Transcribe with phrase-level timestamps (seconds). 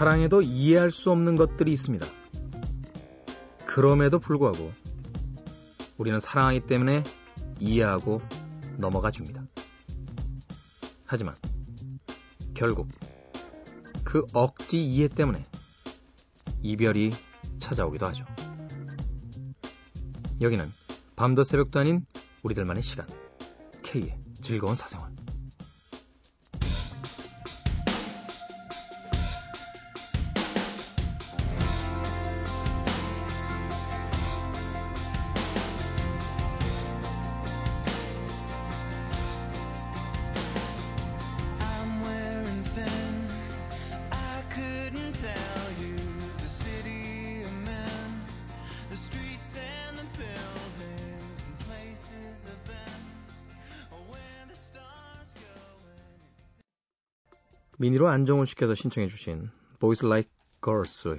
[0.00, 2.06] 사랑에도 이해할 수 없는 것들이 있습니다.
[3.66, 4.72] 그럼에도 불구하고
[5.98, 7.04] 우리는 사랑하기 때문에
[7.58, 8.22] 이해하고
[8.78, 9.44] 넘어가 줍니다.
[11.04, 11.34] 하지만
[12.54, 12.88] 결국
[14.02, 15.44] 그 억지 이해 때문에
[16.62, 17.12] 이별이
[17.58, 18.24] 찾아오기도 하죠.
[20.40, 20.64] 여기는
[21.14, 22.06] 밤도 새벽도 아닌
[22.42, 23.06] 우리들만의 시간.
[23.82, 25.19] K의 즐거운 사생활.
[57.90, 60.30] 미니로 안정훈 씨께서 신청해 주신 Boys Like
[60.62, 61.18] Girls,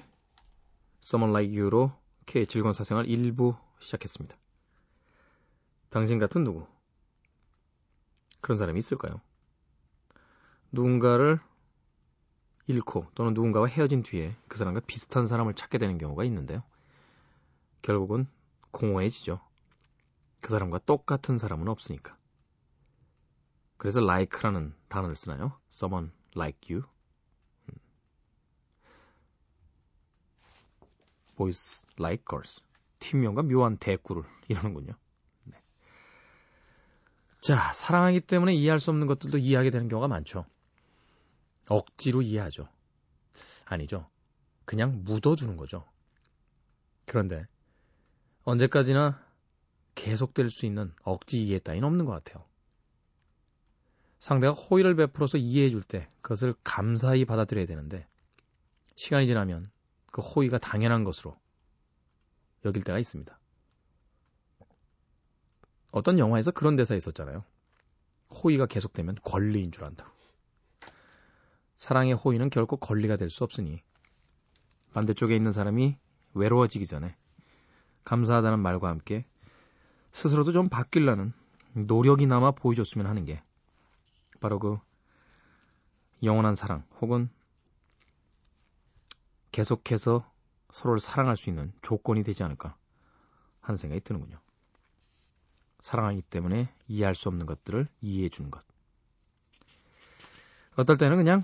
[1.04, 1.92] Someone Like You로
[2.26, 4.38] K 즐거운 사생활 1부 시작했습니다.
[5.90, 6.66] 당신 같은 누구?
[8.40, 9.20] 그런 사람이 있을까요?
[10.72, 11.42] 누군가를
[12.68, 16.64] 잃고 또는 누군가와 헤어진 뒤에 그 사람과 비슷한 사람을 찾게 되는 경우가 있는데요.
[17.82, 18.28] 결국은
[18.72, 19.42] 공허해지죠.
[20.42, 22.16] 그 사람과 똑같은 사람은 없으니까.
[23.76, 25.60] 그래서 like라는 단어를 쓰나요?
[25.70, 26.84] someone like you.
[31.42, 32.62] boys like girls.
[33.00, 34.94] 팀명과 묘한 대꾸를 이루는군요.
[35.46, 35.58] 네.
[37.42, 40.46] 자, 사랑하기 때문에 이해할 수 없는 것들도 이해하게 되는 경우가 많죠.
[41.70, 42.68] 억지로 이해하죠.
[43.66, 44.08] 아니죠.
[44.66, 45.86] 그냥 묻어주는 거죠.
[47.06, 47.46] 그런데
[48.44, 49.24] 언제까지나
[49.96, 52.46] 계속될 수 있는 억지 이해 따위는 없는 것 같아요.
[54.22, 58.08] 상대가 호의를 베풀어서 이해해 줄 때 그것을 감사히 받아들여야 되는데
[58.96, 59.66] 시간이 지나면
[60.12, 61.36] 그 호의가 당연한 것으로
[62.64, 63.38] 여길 때가 있습니다.
[65.90, 67.44] 어떤 영화에서 그런 대사 있었잖아요.
[68.30, 70.12] 호의가 계속되면 권리인 줄 안다고.
[71.76, 73.82] 사랑의 호의는 결코 권리가 될 수 없으니
[74.94, 75.98] 반대쪽에 있는 사람이
[76.36, 77.16] 외로워지기 전에
[78.04, 79.26] 감사하다는 말과 함께
[80.12, 81.34] 스스로도 좀 바뀌려는
[81.74, 83.42] 노력이나마 보여줬으면 하는 게
[84.42, 84.78] 바로 그
[86.24, 87.30] 영원한 사랑 혹은
[89.54, 90.30] 계속해서
[90.72, 92.76] 서로를 사랑할 수 있는 조건이 되지 않을까
[93.62, 94.40] 하는 생각이 드는군요.
[95.80, 98.64] 사랑하기 때문에 이해할 수 없는 것들을 이해해 주는 것.
[100.76, 101.44] 어떨 때는 그냥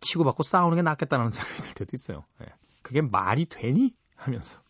[0.00, 2.24] 치고받고 싸우는 게 낫겠다는 생각이 들 때도 있어요.
[2.42, 2.46] 예.
[2.82, 3.94] 그게 말이 되니?
[4.16, 4.60] 하면서.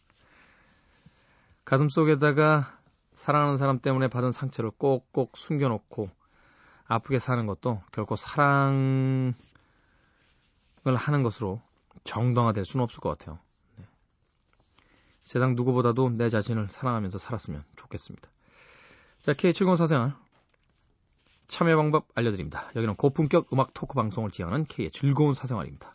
[1.65, 2.79] 가슴 속에다가
[3.15, 6.11] 사랑하는 사람 때문에 받은 상처를 꼭꼭 숨겨놓고
[6.87, 9.35] 아프게 사는 것도 결코 사랑을
[10.85, 11.63] 하는 것으로
[12.05, 13.39] 정당화될 수는 없을 것 같아요.
[13.79, 13.85] 네.
[15.23, 18.29] 세상 누구보다도 내 자신을 사랑하면서 살았으면 좋겠습니다.
[19.21, 20.15] 자, K70 사생활
[21.47, 22.71] 참여 방법 알려드립니다.
[22.77, 25.95] 여기는 고품격 음악 토크 방송을 지향하는 K의 즐거운 사생활입니다.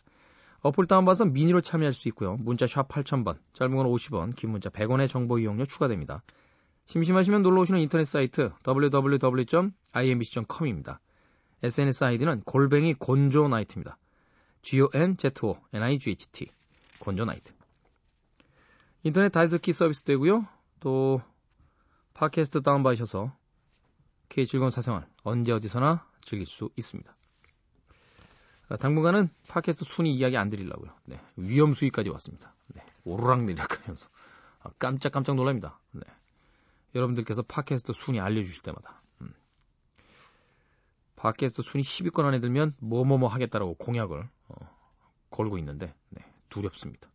[0.62, 2.36] 어플 다운받아서 미니로 참여할 수 있고요.
[2.36, 6.22] 문자 샵 8000번, 짧은 건 50원, 긴 문자 100원의 정보 이용료 추가됩니다.
[6.86, 11.00] 심심하시면 놀러 오시는 인터넷 사이트 www.imbc.com입니다.
[11.62, 13.98] SNS 아이디는 골뱅이 gonzo night입니다.
[14.62, 16.46] G-O-N-Z-O-N-I-G-H-T
[17.00, 17.52] gonzo night.
[19.02, 20.46] 인터넷 다시듣기 서비스 되고요.
[20.80, 21.22] 또
[22.14, 23.34] 팟캐스트 다운받으셔서
[24.28, 27.14] K 즐거운 사생활 언제 어디서나 즐길 수 있습니다.
[28.68, 30.94] 아, 당분간은 팟캐스트 순위 이야기 안 드리려고요.
[31.04, 32.54] 네, 위험 수위까지 왔습니다.
[32.74, 34.08] 네, 오르락 내리락 하면서
[34.62, 35.80] 아, 깜짝깜짝 놀랍니다.
[35.92, 36.02] 네.
[36.94, 39.32] 여러분들께서 팟캐스트 순위 알려주실 때마다 음.
[41.16, 44.54] 팟캐스트 순위 10위권 안에 들면 뭐뭐뭐 하겠다라고 공약을 어,
[45.30, 47.10] 걸고 있는데 네, 두렵습니다.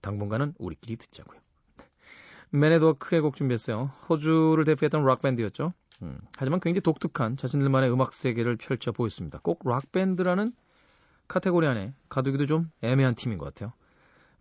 [0.00, 1.40] 당분간은 우리끼리 듣자고요.
[2.50, 3.90] Men At Work의 곡 준비했어요.
[4.08, 5.72] 호주를 대표했던 락밴드였죠.
[6.02, 9.40] 음, 하지만 굉장히 독특한 자신들만의 음악 세계를 펼쳐 보였습니다.
[9.42, 10.52] 꼭 락밴드라는
[11.26, 13.72] 카테고리 안에 가두기도 좀 애매한 팀인 것 같아요.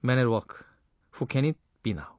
[0.02, 0.64] Men At Work,
[1.16, 2.14] Who Can It Be Now?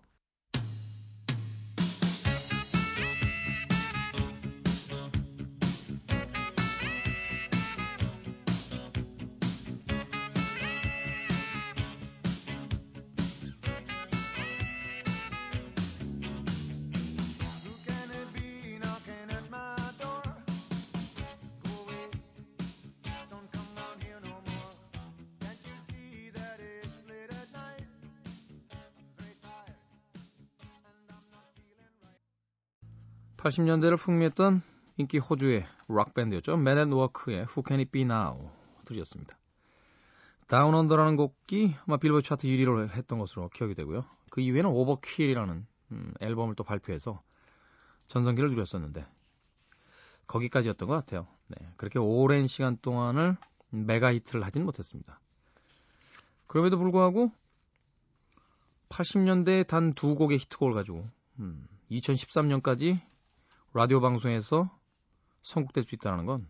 [33.45, 34.63] 80년대를 풍미했던
[34.97, 36.57] 인기 호주의 락밴드였죠.
[36.57, 38.51] Men At Work의 Who Can It Be Now
[38.87, 39.39] 들으셨습니다.
[40.47, 44.05] Down Under라는 곡이 아마 빌보드 차트 1위를 했던 것으로 기억이 되고요.
[44.31, 47.23] 그 이후에는 Overkill이라는 음, 앨범을 또 발표해서
[48.07, 49.07] 전성기를 누렸었는데
[50.27, 51.27] 거기까지였던 것 같아요.
[51.49, 53.37] 네, 그렇게 오랜 시간 동안을
[53.71, 55.21] 메가 히트를 하진 못했습니다.
[56.47, 57.31] 그럼에도 불구하고
[58.89, 61.07] 80년대에 단 두 곡의 히트곡을 가지고
[61.41, 63.01] 음, 2013년까지
[63.75, 64.71] 라디오 방송에서
[65.43, 66.47] 선곡될 수 있다는 건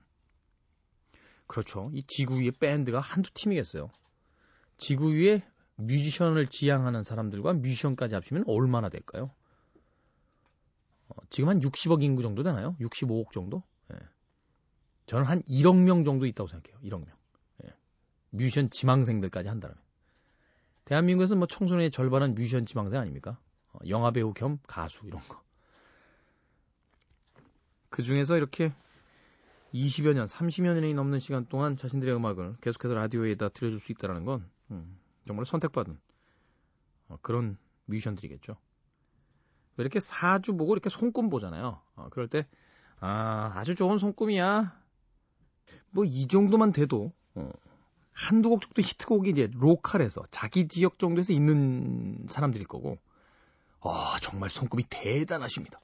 [1.46, 1.90] 그렇죠.
[1.94, 3.90] 이 지구 위에 밴드가 한두 팀이겠어요.
[4.76, 5.42] 지구 위에
[5.76, 9.30] 뮤지션을 지향하는 사람들과 뮤지션까지 합치면 얼마나 될까요?
[11.08, 12.76] 어, 지금 한 60억 인구 정도 되나요?
[12.80, 13.62] 65억 정도?
[13.92, 13.98] 예.
[15.06, 16.78] 저는 한 1억 명 정도 있다고 생각해요.
[16.82, 17.16] 1억 명.
[17.64, 17.70] 예.
[18.30, 19.76] 뮤지션 지망생들까지 한다면.
[20.84, 23.38] 대한민국에서 뭐 청소년의 절반은 뮤지션 지망생 아닙니까?
[23.72, 25.43] 어, 영화배우 겸 가수 이런 거.
[27.94, 28.72] 그 중에서 이렇게
[29.72, 34.50] 20여 년, 30여 년이 넘는 시간 동안 자신들의 음악을 계속해서 라디오에다 들려줄 수 있다는 건
[34.72, 34.98] 음,
[35.28, 35.96] 정말 선택받은
[37.06, 38.56] 어, 그런 뮤지션들이겠죠.
[39.76, 41.80] 이렇게 사주 보고 이렇게 손금 보잖아요.
[41.94, 42.48] 어, 그럴 때
[42.98, 44.76] 아, 아주 좋은 손금이야.
[45.92, 47.50] 뭐 이 정도만 돼도 어,
[48.10, 52.98] 한두 곡 정도 히트곡이 이제 로컬에서 자기 지역 정도에서 있는 사람들일 거고
[53.82, 55.80] 아, 정말 손금이 대단하십니다.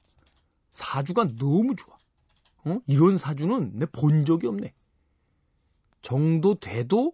[0.73, 2.00] 사주가 너무 좋아.
[2.65, 2.79] 어?
[2.87, 4.73] 이런 사주는 내 본 적이 없네.
[6.01, 7.13] 정도 돼도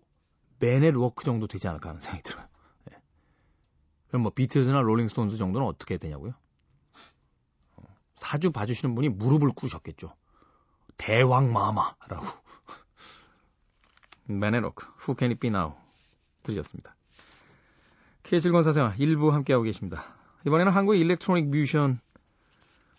[0.59, 2.47] Men At Work 정도 되지 않을까 하는 생각이 들어요.
[2.85, 2.97] 네.
[4.07, 6.33] 그럼 뭐 비틀즈나 롤링스톤스 정도는 어떻게 되냐고요?
[8.15, 10.15] 사주 봐주시는 분이 무릎을 꿇으셨겠죠.
[10.97, 12.25] 대왕 마마라고.
[14.25, 15.73] Men At Work, Who Can It Be Now
[16.43, 16.95] 들으셨습니다.
[18.23, 20.03] K의 즐거운 사생활 1부 함께하고 계십니다.
[20.45, 21.99] 이번에는 한국 일렉트로닉 뮤지션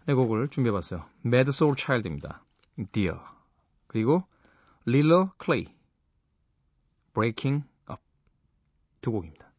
[0.08, 1.05] 의 곡을 준비해봤어요.
[1.26, 2.43] Mad Soul Child입니다.
[2.93, 3.19] Dear.
[3.88, 4.25] 그리고
[4.87, 5.66] 릴러 클레이,
[7.12, 8.00] Breaking Up
[9.02, 9.52] 두 곡입니다.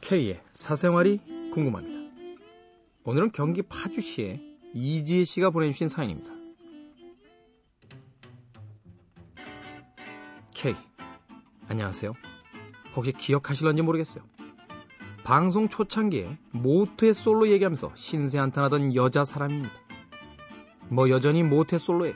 [0.00, 1.20] K의 사생활이
[1.52, 1.98] 궁금합니다.
[3.02, 4.40] 오늘은 경기 파주시에
[4.74, 6.32] 이지혜 씨가 보내주신 사연입니다.
[10.54, 10.74] K.
[11.68, 12.12] 안녕하세요.
[12.94, 14.22] 혹시 기억하실런지 모르겠어요.
[15.24, 19.85] 방송 초창기에 모태 솔로 얘기하면서 신세 한탄하던 여자 사람입니다.
[20.88, 22.14] 뭐 여전히 모태 솔로예요.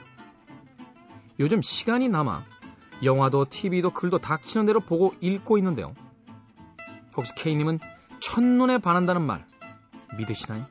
[1.38, 2.44] 요즘 시간이 남아
[3.02, 5.94] 영화도 TV도 글도 닥치는 대로 보고 읽고 있는데요.
[7.16, 7.78] 혹시 K님은
[8.20, 9.46] 첫눈에 반한다는 말
[10.18, 10.66] 믿으시나요?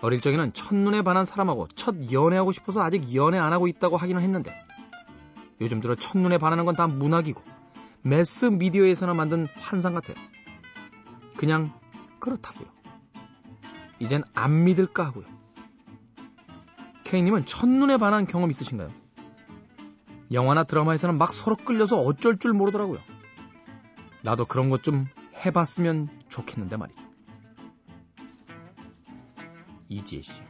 [0.00, 4.52] 어릴 적에는 첫눈에 반한 사람하고 첫 연애하고 싶어서 아직 연애 안 하고 있다고 하기는 했는데
[5.60, 7.42] 요즘 들어 첫눈에 반하는 건 다 문학이고
[8.02, 10.16] 매스 미디어에서나 만든 환상 같아요.
[11.36, 11.72] 그냥
[12.18, 12.66] 그렇다고요.
[14.00, 15.31] 이젠 안 믿을까 하고요.
[17.12, 18.90] K님은 첫눈에 반한 경험 있으신가요?
[20.32, 23.00] 영화나 드라마에서는 막 서로 끌려서 어쩔 줄 모르더라고요.
[24.22, 25.08] 나도 그런 것 좀
[25.44, 27.06] 해봤으면 좋겠는데 말이죠.
[29.90, 30.42] 이지혜 씨.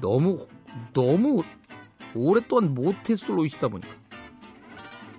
[0.00, 0.46] 너무,
[0.92, 1.42] 너무
[2.14, 3.92] 오랫동안 모태솔로이시다 보니까.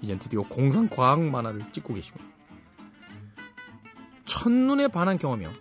[0.01, 2.22] 이젠 드디어 공상 과학 만화를 찍고 계시고.
[4.24, 5.51] 첫눈에 반한 경험이요.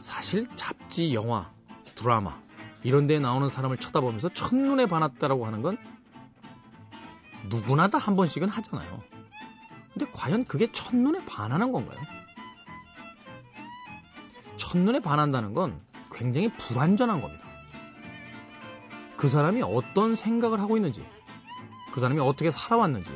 [0.00, 1.50] 사실 잡지, 영화,
[2.02, 2.40] 드라마,
[2.82, 5.78] 이런 데에 나오는 사람을 쳐다보면서 첫눈에 반했다라고 하는 건
[7.48, 9.02] 누구나 다 한 번씩은 하잖아요.
[9.92, 12.00] 근데 과연 그게 첫눈에 반하는 건가요?
[14.56, 15.80] 첫눈에 반한다는 건
[16.12, 17.46] 굉장히 불완전한 겁니다.
[19.16, 21.06] 그 사람이 어떤 생각을 하고 있는지,
[21.92, 23.10] 그 사람이 어떻게 살아왔는지,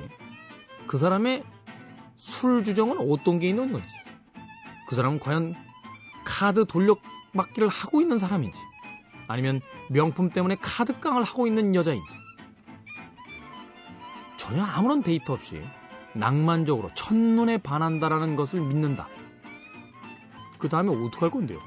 [0.87, 1.43] 그 사람의
[2.16, 3.88] 술 주정은 어떤 게 있는 건지,
[4.88, 5.55] 그 사람은 과연
[6.25, 8.59] 카드 돌려막기를 하고 있는 사람인지,
[9.28, 12.14] 아니면 명품 때문에 카드깡을 하고 있는 여자인지,
[14.37, 15.62] 전혀 아무런 데이터 없이
[16.14, 19.09] 낭만적으로 첫눈에 반한다라는 것을 믿는다.
[20.59, 21.59] 그 다음에 어떻게 할 건데요?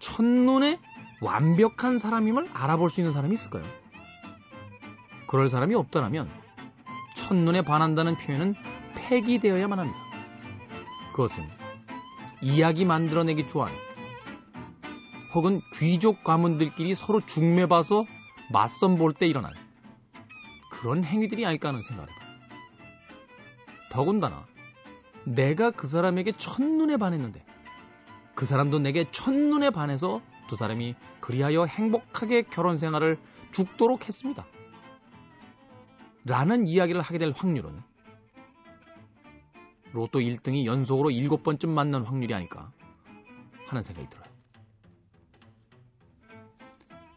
[0.00, 0.78] 첫눈에
[1.20, 3.64] 완벽한 사람임을 알아볼 수 있는 사람이 있을까요?
[5.26, 6.30] 그럴 사람이 없더라면
[7.14, 8.54] 첫눈에 반한다는 표현은
[8.94, 9.98] 폐기되어야만 합니다.
[11.12, 11.48] 그것은
[12.42, 13.85] 이야기 만들어내기 좋아하는
[15.36, 18.06] 혹은 귀족 가문들끼리 서로 중매봐서
[18.50, 19.52] 맞선 볼 때 일어난
[20.70, 22.28] 그런 행위들이 아닐까 하는 생각을 해봐요.
[23.90, 24.46] 더군다나
[25.24, 27.44] 내가 그 사람에게 첫눈에 반했는데
[28.34, 33.18] 그 사람도 내게 첫눈에 반해서 두 사람이 그리하여 행복하게 결혼 생활을
[33.52, 34.46] 죽도록 했습니다.
[36.24, 37.82] 라는 이야기를 하게 될 확률은
[39.92, 42.72] 로또 1등이 연속으로 7번쯤 맞는 확률이 아닐까
[43.66, 44.35] 하는 생각이 들어요.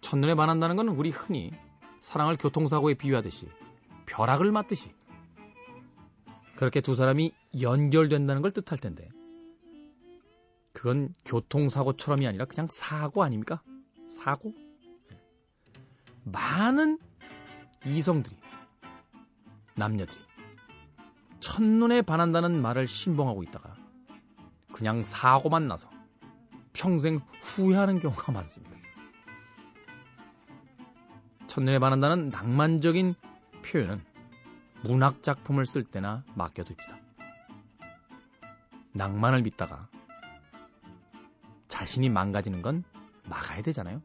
[0.10, 1.52] 첫눈에 반한다는 것은 우리 흔히
[2.00, 3.48] 사랑을 교통사고에 비유하듯이
[4.08, 4.92] 벼락을 맞듯이
[6.56, 9.08] 그렇게 두 사람이 연결된다는 걸 뜻할 텐데
[10.74, 13.62] 그건 교통사고처럼이 아니라 그냥 사고 아닙니까?
[14.10, 14.52] 사고?
[15.12, 15.18] 네.
[16.24, 16.98] 많은
[17.86, 18.36] 이성들이
[19.76, 20.20] 남녀들이
[21.40, 23.76] 첫눈에 반한다는 말을 신봉하고 있다가
[24.72, 25.88] 그냥 사고만 나서
[26.74, 28.79] 평생 후회하는 경우가 많습니다.
[31.60, 33.16] 첫눈에 반한다는 낭만적인
[33.66, 34.02] 표현은
[34.84, 36.98] 문학 작품을 쓸 때나 맡겨둡시다.
[38.94, 39.90] 낭만을 믿다가
[41.68, 42.86] 자신이 망가지는 건
[43.28, 44.02] 막아야 되잖아요.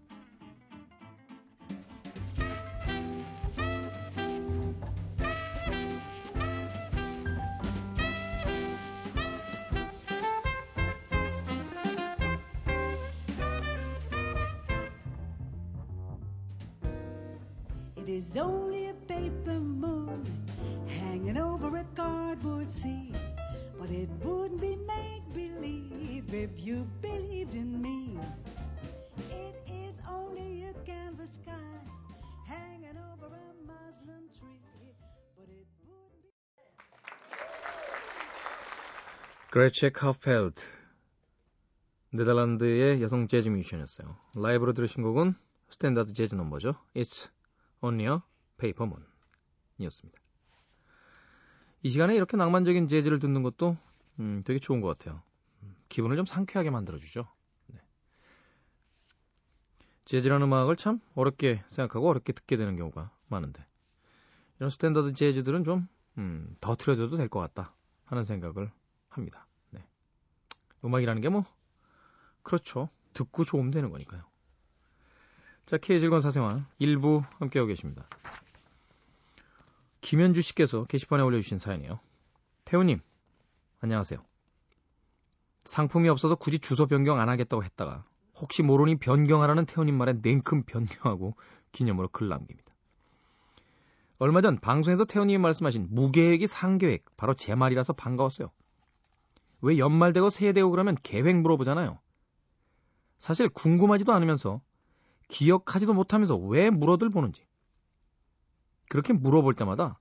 [39.65, 40.61] Greetje Kauffeld.
[42.11, 44.15] 네덜란드의 여성 재즈 뮤지션이었어요.
[44.37, 45.35] 라이브로 들으신 곡은
[45.71, 46.75] 스탠다드 재즈 넘버죠.
[46.95, 47.31] It's
[47.81, 48.19] Only a
[48.59, 49.07] Paper Moon
[49.79, 50.21] 이었습니다.
[51.83, 53.79] 이 시간에 이렇게 낭만적인 재즈를 듣는 것도
[54.21, 55.23] 음, 되게 좋은 것 같아요.
[55.89, 57.27] 기분을 좀 상쾌하게 만들어주죠.
[57.69, 57.81] 네.
[60.05, 63.65] 재즈라는 음악을 참 어렵게 생각하고 어렵게 듣게 되는 경우가 많은데
[64.59, 68.71] 이런 스탠더드 재즈들은 좀 음, 더 틀어줘도 될 것 같다 하는 생각을
[69.09, 69.44] 합니다.
[70.85, 70.89] 네.
[70.89, 71.45] 음악이라는 게 뭐
[72.43, 72.91] 그렇죠.
[73.15, 74.23] 듣고 좋으면 되는 거니까요.
[75.67, 78.07] 자, K의 즐거운 사생활 일부 함께하고 계십니다.
[80.03, 82.01] 김현주 씨께서 게시판에 올려주신 사연이에요.
[82.67, 83.01] 태우님,
[83.81, 84.23] 안녕하세요.
[85.65, 91.35] 상품이 없어서 굳이 주소 변경 안 하겠다고 했다가 혹시 모르니 변경하라는 태우님 말에 냉큼 변경하고
[91.73, 92.75] 기념으로 글 남깁니다.
[94.19, 98.51] 얼마 전 방송에서 태우님이 말씀하신 무계획이 상계획 바로 제 말이라서 반가웠어요.
[99.65, 101.99] 왜 연말 되고 새해 되고 그러면 계획 물어보잖아요.
[103.19, 104.61] 사실 궁금하지도 않으면서
[105.29, 107.47] 기억하지도 못하면서 왜 물어들 보는지.
[108.91, 109.99] 그렇게 물어볼 때마다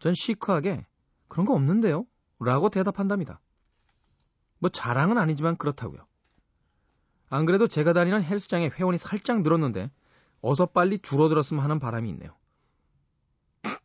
[0.00, 0.84] 전 시크하게
[1.28, 2.06] 그런 거 없는데요?
[2.40, 3.40] 라고 대답한답니다.
[4.58, 6.04] 뭐 자랑은 아니지만 그렇다고요.
[7.28, 9.92] 안 그래도 제가 다니는 헬스장에 회원이 살짝 늘었는데
[10.40, 12.36] 어서 빨리 줄어들었으면 하는 바람이 있네요.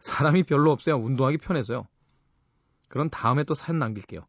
[0.00, 1.86] 사람이 별로 없어야 운동하기 편해서요.
[2.88, 4.26] 그런 다음에 또 사연 남길게요.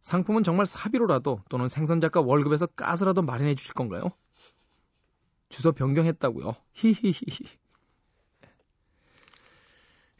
[0.00, 4.10] 상품은 정말 사비로라도 또는 생선 작가 월급에서 까서라도 마련해 주실 건가요?
[5.48, 6.54] 주소 변경했다고요.
[6.72, 7.46] 히히히히.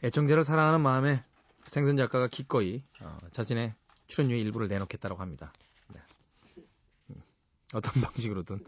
[0.03, 1.23] 애청자를 사랑하는 마음에
[1.65, 3.73] 생선 작가가 기꺼이 어, 자신의
[4.07, 5.53] 출연료의 일부를 내놓겠다고 합니다.
[5.93, 6.01] 네.
[7.09, 7.21] 음,
[7.73, 8.63] 어떤 방식으로든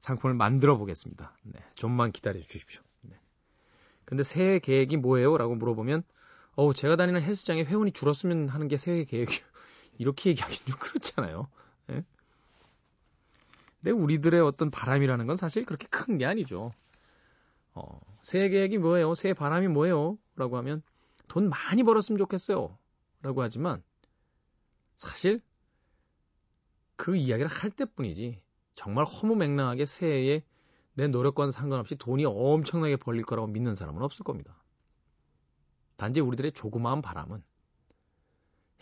[0.00, 1.36] 상품을 만들어 보겠습니다.
[1.44, 1.60] 네.
[1.74, 2.82] 좀만 기다려 주십시오.
[3.04, 3.18] 네.
[4.04, 5.38] 근데 새해 계획이 뭐예요?
[5.38, 6.02] 라고 물어보면
[6.56, 9.38] 어우 제가 다니는 헬스장에 회원이 줄었으면 하는 게 새해 계획이요.
[9.98, 11.48] 이렇게 얘기하기는 좀 그렇잖아요.
[11.88, 12.04] 네?
[13.80, 16.72] 근데 우리들의 어떤 바람이라는 건 사실 그렇게 큰 게 아니죠.
[17.74, 19.14] 어, 새해 계획이 뭐예요?
[19.14, 20.18] 새해 바람이 뭐예요?
[20.36, 20.82] 라고 하면
[21.28, 22.78] 돈 많이 벌었으면 좋겠어요.
[23.22, 23.82] 라고 하지만
[24.96, 25.40] 사실
[26.96, 28.40] 그 이야기를 할 때뿐이지
[28.74, 30.42] 정말 허무맹랑하게 새해에
[30.94, 34.62] 내 노력과는 상관없이 돈이 엄청나게 벌릴 거라고 믿는 사람은 없을 겁니다.
[35.96, 37.42] 단지 우리들의 조그마한 바람은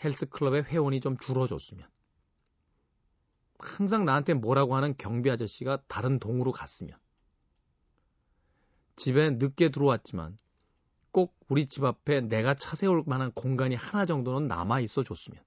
[0.02, 1.88] 헬스클럽의 회원이 좀 줄어줬으면
[3.58, 6.98] 항상 나한테 뭐라고 하는 경비 아저씨가 다른 동으로 갔으면
[8.96, 10.38] 집에 늦게 들어왔지만
[11.10, 15.42] 꼭 우리 집 앞에 내가 차 세울 만한 공간이 하나 정도는 남아 있어 줬으면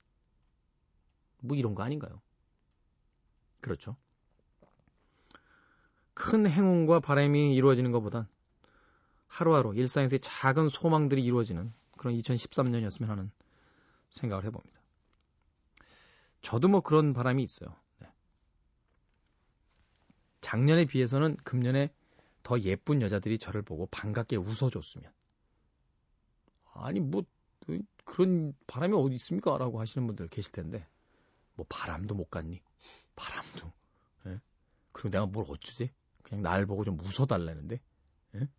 [1.39, 2.21] 뭐 이런 거 아닌가요?
[3.61, 3.97] 그렇죠.
[6.13, 8.27] 큰 행운과 바람이 이루어지는 것보단
[9.27, 13.31] 하루하루 일상에서의 작은 소망들이 이루어지는 그런 2013년이었으면 하는
[14.09, 14.77] 생각을 해봅니다.
[16.41, 17.75] 저도 뭐 그런 바람이 있어요.
[17.99, 18.07] 네.
[20.41, 21.91] 작년에 비해서는 금년에
[22.43, 25.11] 더 예쁜 여자들이 저를 보고 반갑게 웃어줬으면.
[26.73, 27.23] 아니, 뭐,
[28.05, 29.57] 그런 바람이 어디 있습니까?
[29.57, 30.87] 라고 하시는 분들 계실 텐데,
[31.55, 32.61] 뭐, 바람도 못 갔니?
[33.15, 33.73] 바람도.
[34.27, 34.39] 예?
[34.93, 35.91] 그리고 내가 뭘 어쩌지?
[36.23, 37.81] 그냥 날 보고 좀 웃어달라는데,
[38.35, 38.49] 예?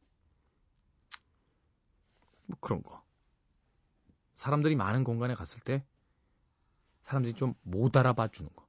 [2.49, 3.03] 뭐 그런 거.
[4.35, 5.85] 사람들이 많은 공간에 갔을 때,
[7.05, 8.69] 사람들이 좀 못 알아봐 주는 거.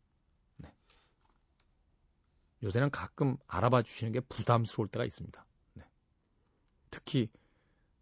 [2.62, 5.46] 요새는 가끔 알아봐 주시는 게 부담스러울 때가 있습니다.
[5.76, 5.84] 네.
[6.92, 7.30] 특히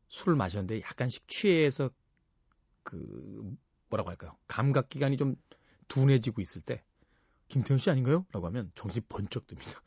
[0.10, 1.91] 술을 마셨는데 약간씩 취해서
[2.84, 3.55] 그
[3.89, 4.36] 뭐라고 할까요?
[4.48, 5.36] 감각 기관이 좀
[5.88, 6.84] 둔해지고 있을 때
[7.50, 8.25] 김태현 씨 아닌가요?
[8.31, 9.81] 라고 하면 정신이 번쩍 듭니다.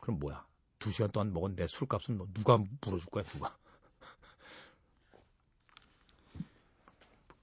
[0.00, 0.46] 그럼 뭐야?
[0.78, 3.56] 두 시간 동안 먹은 내 술값은 너 누가 물어줄 거야, 누가?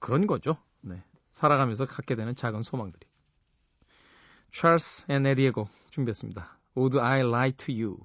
[0.00, 0.56] 그런 거죠.
[0.80, 1.02] 네.
[1.30, 3.06] 살아가면서 갖게 되는 작은 소망들이.
[4.52, 6.58] 찰스 앤 에디에고 준비했습니다.
[6.76, 7.98] Would I lie to you?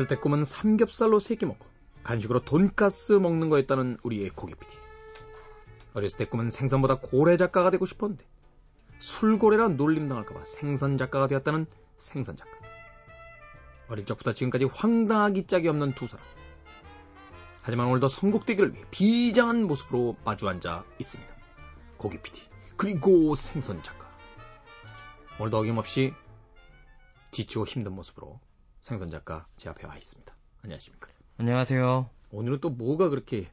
[0.00, 1.66] 어렸을 때 꿈은 삼겹살로 세 끼 먹고
[2.04, 4.72] 간식으로 돈가스 먹는 거였다는 우리의 고기 PD.
[5.92, 8.24] 어렸을 때 꿈은 생선보다 고래 작가가 되고 싶었는데
[8.98, 11.66] 술고래라 놀림당할까봐 생선 작가가 되었다는
[11.98, 12.50] 생선 작가.
[13.88, 16.24] 어릴 적부터 지금까지 황당하기 짝이 없는 두 사람.
[17.62, 21.34] 하지만 오늘도 선곡되기를 위해 비장한 모습으로 마주 앉아 있습니다.
[21.98, 22.40] 고기 PD
[22.78, 24.08] 그리고 생선 작가.
[25.38, 26.14] 오늘도 어김없이
[27.32, 28.40] 지치고 힘든 모습으로
[28.80, 30.34] 생선 작가 제 앞에 와 있습니다.
[30.64, 31.08] 안녕하십니까?
[31.38, 32.08] 안녕하세요.
[32.32, 33.50] 오늘은 또 뭐가 그렇게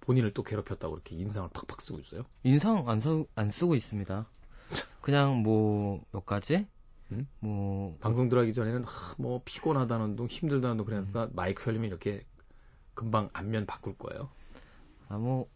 [0.00, 2.24] 본인을 또 괴롭혔다고 이렇게 인상을 팍팍 쓰고 있어요?
[2.42, 4.26] 인상 안, 써, 안 쓰고 있습니다.
[5.00, 6.66] 그냥 뭐 몇 가지?
[7.12, 7.26] 음?
[7.40, 11.30] 뭐 방송 들어가기 전에는 하, 뭐 피곤하다는 둥 힘들다는 둥 그러니까 음.
[11.34, 12.24] 마이크 열리면 이렇게
[12.94, 14.30] 금방 안면 바꿀 거예요.
[15.08, 15.46] 아 뭐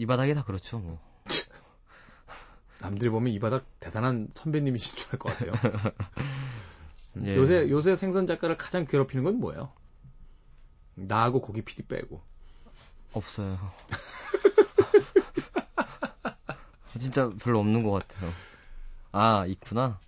[0.00, 1.00] 이 바닥이 다 그렇죠 뭐.
[2.80, 5.52] 남들이 보면 이 바닥 대단한 선배님이신 줄 알 것 같아요.
[7.24, 7.36] 예.
[7.36, 9.72] 요새 요새 생선 작가를 가장 괴롭히는 건 뭐예요?
[10.94, 12.20] 나하고 고기 PD 빼고
[13.12, 13.58] 없어요.
[16.98, 18.30] 진짜 별로 없는 것 같아요.
[19.12, 20.00] 아 있구나.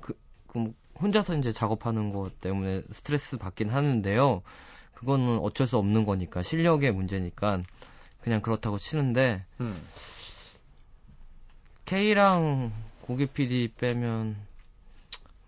[0.00, 4.42] 그 그럼 혼자서 이제 작업하는 것 때문에 스트레스 받긴 하는데요.
[4.94, 7.62] 그거는 어쩔 수 없는 거니까 실력의 문제니까
[8.20, 9.80] 그냥 그렇다고 치는데 음.
[11.84, 14.36] K랑 고기 PD 빼면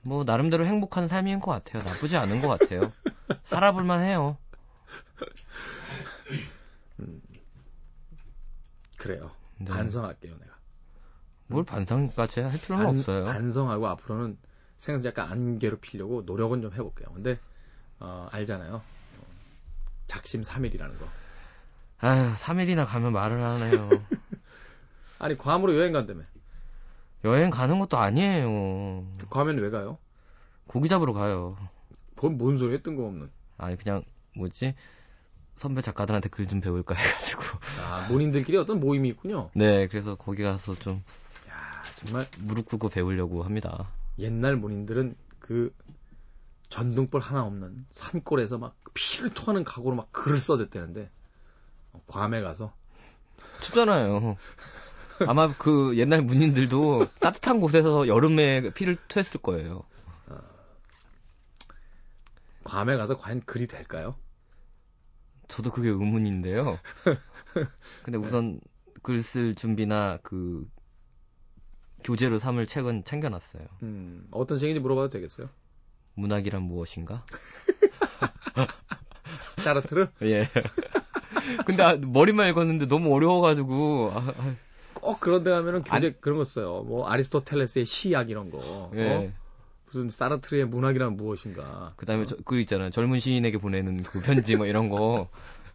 [0.06, 1.82] 뭐 나름대로 행복한 삶인 것 같아요.
[1.82, 2.92] 나쁘지 않은 것 같아요.
[3.42, 4.38] 살아볼만 해요.
[7.00, 7.20] 음,
[8.96, 9.32] 그래요.
[9.58, 9.64] 네.
[9.66, 10.56] 반성할게요, 내가.
[11.48, 13.24] 뭘 반성까지 할 필요는 반, 없어요.
[13.24, 14.38] 반성하고 앞으로는
[14.76, 17.08] 생각을 약간 안 괴롭히려고 노력은 좀 해볼게요.
[17.12, 17.40] 근데
[17.98, 18.82] 어, 알잖아요.
[20.06, 21.08] 작심 3일이라는 거.
[21.98, 23.88] 아휴, 3일이나 가면 말을 하네요.
[25.18, 26.22] 아니, 괌으로 여행 간다며.
[27.26, 29.04] 여행 가는 것도 아니에요.
[29.28, 29.98] 가면 왜 가요?
[30.68, 31.56] 고기 잡으러 가요.
[32.14, 33.30] 그건 뭔 소리야, 뜬금없는.
[33.58, 34.02] 아니, 그냥,
[34.36, 34.74] 뭐지?
[35.56, 37.42] 선배 작가들한테 글 좀 배울까 해가지고.
[37.82, 39.50] 아, 본인들끼리 어떤 모임이 있군요.
[39.54, 41.02] 네, 그래서 거기 가서 좀.
[41.48, 42.28] 야, 정말.
[42.38, 43.88] 무릎 꿇고 배우려고 합니다.
[44.18, 45.74] 옛날 본인들은 그
[46.68, 51.10] 전등불 하나 없는 산골에서 막 피를 토하는 각오로 막 글을 써댔대는데,
[52.06, 52.72] 괌에 가서.
[53.62, 54.36] 춥잖아요.
[55.26, 59.84] 아마 그 옛날 문인들도 따뜻한 곳에서 여름에 피를 토했을 거예요.
[62.64, 64.16] 괌에 가서 과연 글이 될까요?
[65.48, 66.78] 저도 그게 의문인데요.
[68.02, 68.60] 근데 우선
[69.02, 70.66] 글 쓸 준비나 그
[72.02, 73.64] 교재로 삼을 책은 챙겨놨어요.
[73.82, 75.48] 음, 어떤 책인지 물어봐도 되겠어요?
[76.14, 77.24] 문학이란 무엇인가?
[79.56, 80.08] 샤르트르?
[80.22, 80.50] 예.
[81.64, 84.56] 근데 아, 머리만 읽었는데 너무 어려워가지고 아, 아.
[85.06, 86.14] 꼭 그런 데 가면은 교재 안...
[86.20, 86.82] 그런 거 써요.
[86.86, 88.90] 뭐 아리스토텔레스의 시약 이런 거.
[88.96, 89.08] 예.
[89.14, 89.32] 어?
[89.86, 91.92] 무슨 사르트르의 문학이란 무엇인가.
[91.96, 92.26] 그다음에 어?
[92.26, 92.90] 저, 그 있잖아요.
[92.90, 95.28] 젊은 시인에게 보내는 그 편지 뭐 이런 거.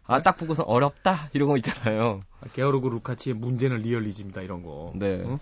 [0.06, 2.22] 아, 딱 보고서 어렵다 이런 거 있잖아요.
[2.40, 4.92] 아, 게오르그 루카치의 문제는 리얼리즘이다 이런 거.
[4.96, 5.22] 네.
[5.24, 5.40] 어?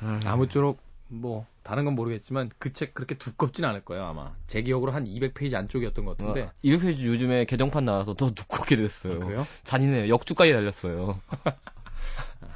[0.00, 4.92] 아, 아무쪼록 뭐 다른 건 모르겠지만 그 책 그렇게 두껍진 않을 거예요 아마 제 기억으로
[4.92, 9.16] 한 200페이지 안쪽이었던 것 같은데 어, 200페이지 요즘에 개정판 나와서 더 두껍게 됐어요.
[9.16, 9.46] 아, 그래요?
[9.64, 10.08] 잔인해요.
[10.08, 11.20] 역주까지 달렸어요.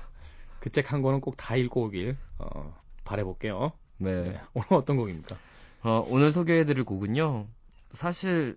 [0.69, 3.73] 그 책 한 권은 꼭 다 읽고 오길 어, 바래볼게요.
[3.99, 4.23] 네.
[4.23, 4.41] 네.
[4.55, 5.37] 오늘 어떤 곡입니까?
[5.83, 7.47] 어, 오늘 소개해드릴 곡은요.
[7.93, 8.57] 사실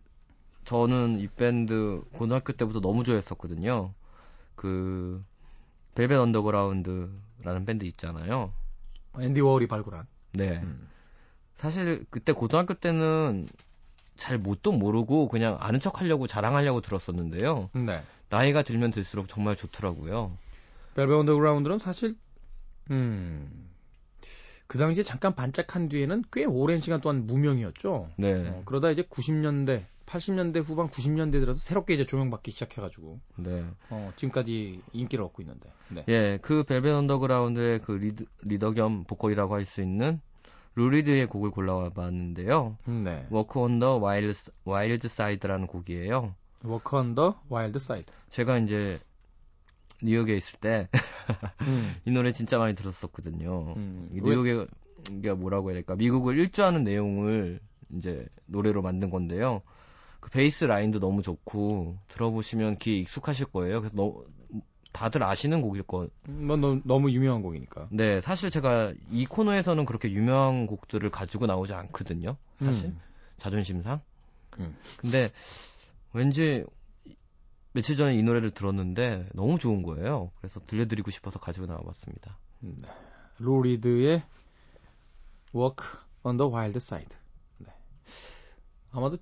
[0.65, 3.93] 저는 이 밴드 고등학교 때부터 너무 좋아했었거든요.
[4.55, 5.23] 그
[5.95, 8.53] Velvet Underground라는 밴드 있잖아요.
[9.19, 10.05] 앤디 워홀이 발굴한.
[10.33, 10.59] 네.
[10.63, 10.87] 음.
[11.55, 13.47] 사실 그때 고등학교 때는
[14.17, 17.69] 잘 뭣도 모르고 그냥 아는 척 하려고 자랑하려고 들었었는데요.
[17.73, 18.03] 네.
[18.29, 20.37] 나이가 들면 들수록 정말 좋더라고요.
[20.95, 22.15] Velvet Underground는 사실
[22.89, 23.69] 음.
[24.67, 28.09] 그 당시에 잠깐 반짝한 뒤에는 꽤 오랜 시간 동안 무명이었죠.
[28.17, 28.47] 네.
[28.47, 33.19] 어, 그러다 이제 90년대, 80년대 후반 90년대 들어서 새롭게 이제 조명받기 시작해가지고.
[33.37, 33.65] 네.
[33.89, 35.69] 어, 지금까지 인기를 얻고 있는데.
[35.89, 36.05] 네.
[36.07, 40.21] 예, 그 Velvet Underground의 그 리드, 리더 겸 보컬이라고 할 수 있는
[40.75, 42.77] Lou Reed의 곡을 골라봤는데요.
[42.85, 43.27] 네.
[43.29, 46.33] Walk on the Wild, Wild Side라는 곡이에요.
[46.63, 48.11] Walk on the Wild Side.
[48.29, 49.01] 제가 이제
[50.03, 50.89] 뉴욕에 있을 때,
[51.61, 51.95] 음.
[52.05, 53.73] 이 노래 진짜 많이 들었었거든요.
[53.77, 54.09] 음.
[54.11, 54.65] 뉴욕에,
[55.11, 57.59] 이게 뭐라고 해야 될까, 미국을 일주하는 내용을
[57.95, 59.61] 이제 노래로 만든 건데요.
[60.19, 63.81] 그 베이스 라인도 너무 좋고, 들어보시면 귀에 익숙하실 거예요.
[63.81, 64.23] 그래서 너,
[64.91, 66.07] 다들 아시는 곡일 거.
[66.27, 67.87] 뭐, 너, 너무 유명한 곡이니까.
[67.91, 72.35] 네, 사실 제가 이 코너에서는 그렇게 유명한 곡들을 가지고 나오지 않거든요.
[72.59, 72.87] 사실.
[72.87, 72.99] 음.
[73.37, 74.01] 자존심상.
[74.59, 74.75] 음.
[74.97, 75.31] 근데
[76.13, 76.65] 왠지
[77.73, 80.31] 며칠 전에 이 노래를 들었는데 너무 좋은 거예요.
[80.37, 82.37] 그래서 들려드리고 싶어서 가지고 나와봤습니다.
[82.59, 82.89] 네.
[83.39, 84.23] Lou Reed의
[85.55, 85.85] Walk
[86.23, 87.17] on the Wild Side.
[87.57, 87.67] 네.
[88.91, 89.17] 아마도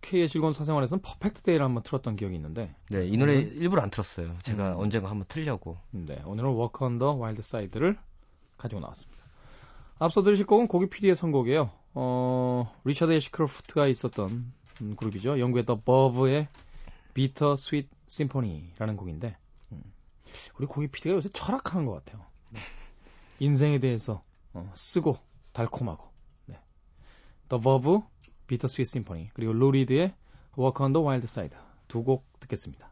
[0.00, 2.74] K의 즐거운 사생활에서는 Perfect Day를 한번 틀었던 기억이 있는데.
[2.88, 3.56] 네, 이 노래 오늘은...
[3.56, 4.36] 일부러 안 틀었어요.
[4.40, 4.78] 제가 음.
[4.78, 5.78] 언젠가 한번 틀려고.
[5.90, 7.98] 네, 오늘은 Walk on the Wild Side를
[8.56, 9.22] 가지고 나왔습니다.
[9.98, 11.70] 앞서 들으실 곡은 고기 PD의 선곡이에요.
[11.94, 15.40] 어, 리처드 애시크로프트가 있었던 음, 그룹이죠.
[15.40, 16.48] 영국의 The Bove의
[17.20, 19.36] 비터 스윗 심포니라는 곡인데
[19.72, 19.82] 음.
[20.58, 22.24] 우리 고기 PD가 요새 철학하는 것 같아요.
[22.48, 22.60] 네.
[23.40, 25.18] 인생에 대해서 어, 쓰고
[25.52, 26.08] 달콤하고
[26.46, 26.58] 네.
[27.50, 27.98] The Verve,
[28.46, 30.14] Bitter Sweet Symphony 그리고 Lou Reed의
[30.58, 32.90] Walk on the Wild Side 두 곡 듣겠습니다.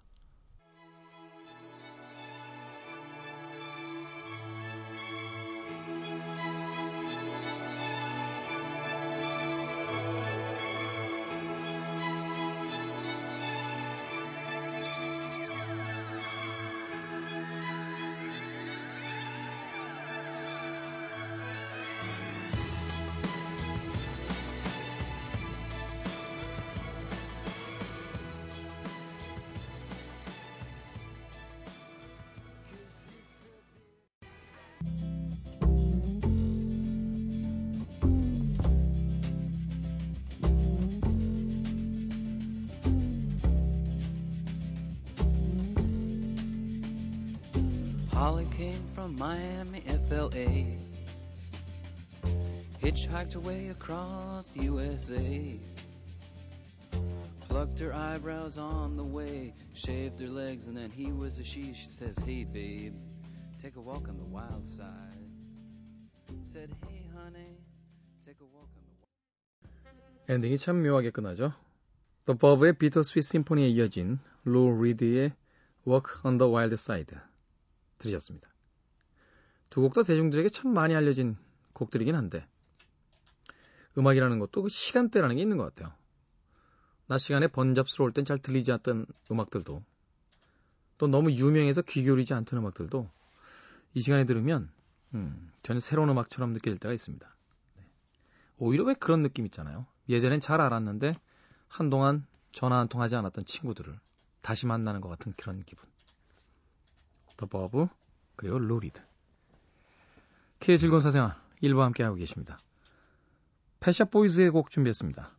[48.58, 50.66] came from Miami, FLA.
[52.82, 55.60] Hitchhiked away across USA.
[57.42, 61.74] Plucked her eyebrows on the way, shaved her legs, and then he was a she.
[61.74, 62.94] She says, Hey, babe,
[63.62, 65.30] take a walk on the wild side.
[66.48, 67.58] Said, Hey, honey,
[68.26, 71.54] take a walk on the wild 엔딩이 참 묘하게 끝나죠.
[72.26, 75.34] The Bob의 Bittersweet Symphony에 이어진 로 리드의
[75.86, 77.16] Walk on the Wild Side.
[77.99, 78.49] 들으셨습니다.
[79.71, 81.37] 두 곡 다 대중들에게 참 많이 알려진
[81.75, 82.47] 곡들이긴 한데
[83.97, 85.95] 음악이라는 것도 그 시간대라는 게 있는 것 같아요.
[87.07, 89.83] 낮 시간에 번잡스러울 땐 잘 들리지 않던 음악들도
[90.99, 93.09] 또 너무 유명해서 귀 기울이지 않던 음악들도
[93.95, 94.71] 이 시간에 들으면
[95.15, 97.37] 음, 전혀 새로운 음악처럼 느껴질 때가 있습니다.
[97.77, 97.83] 네.
[98.59, 99.87] 오히려 왜 그런 느낌 있잖아요.
[100.09, 101.15] 예전엔 잘 알았는데
[101.69, 103.99] 한동안 전화 한 통 하지 않았던 친구들을
[104.43, 105.89] 다시 만나는 것 같은 그런 기분.
[107.39, 107.87] The Verve
[108.37, 109.01] 그리고 Lou Reed
[110.61, 112.59] K의 즐거운 사생활 1부 함께하고 계십니다.
[113.81, 115.31] Pet Shop Boys의 곡 준비했습니다.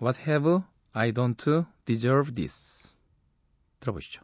[0.00, 0.60] What have
[0.92, 2.96] I done to deserve this?
[3.80, 4.22] 들어보시죠.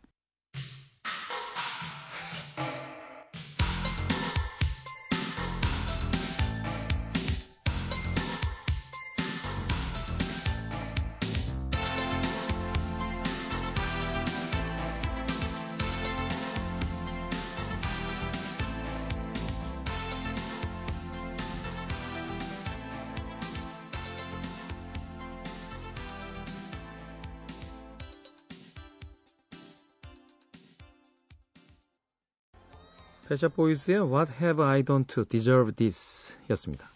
[33.29, 36.89] Pet Shop Boys의 What Have I Done to Deserve This 였습니다.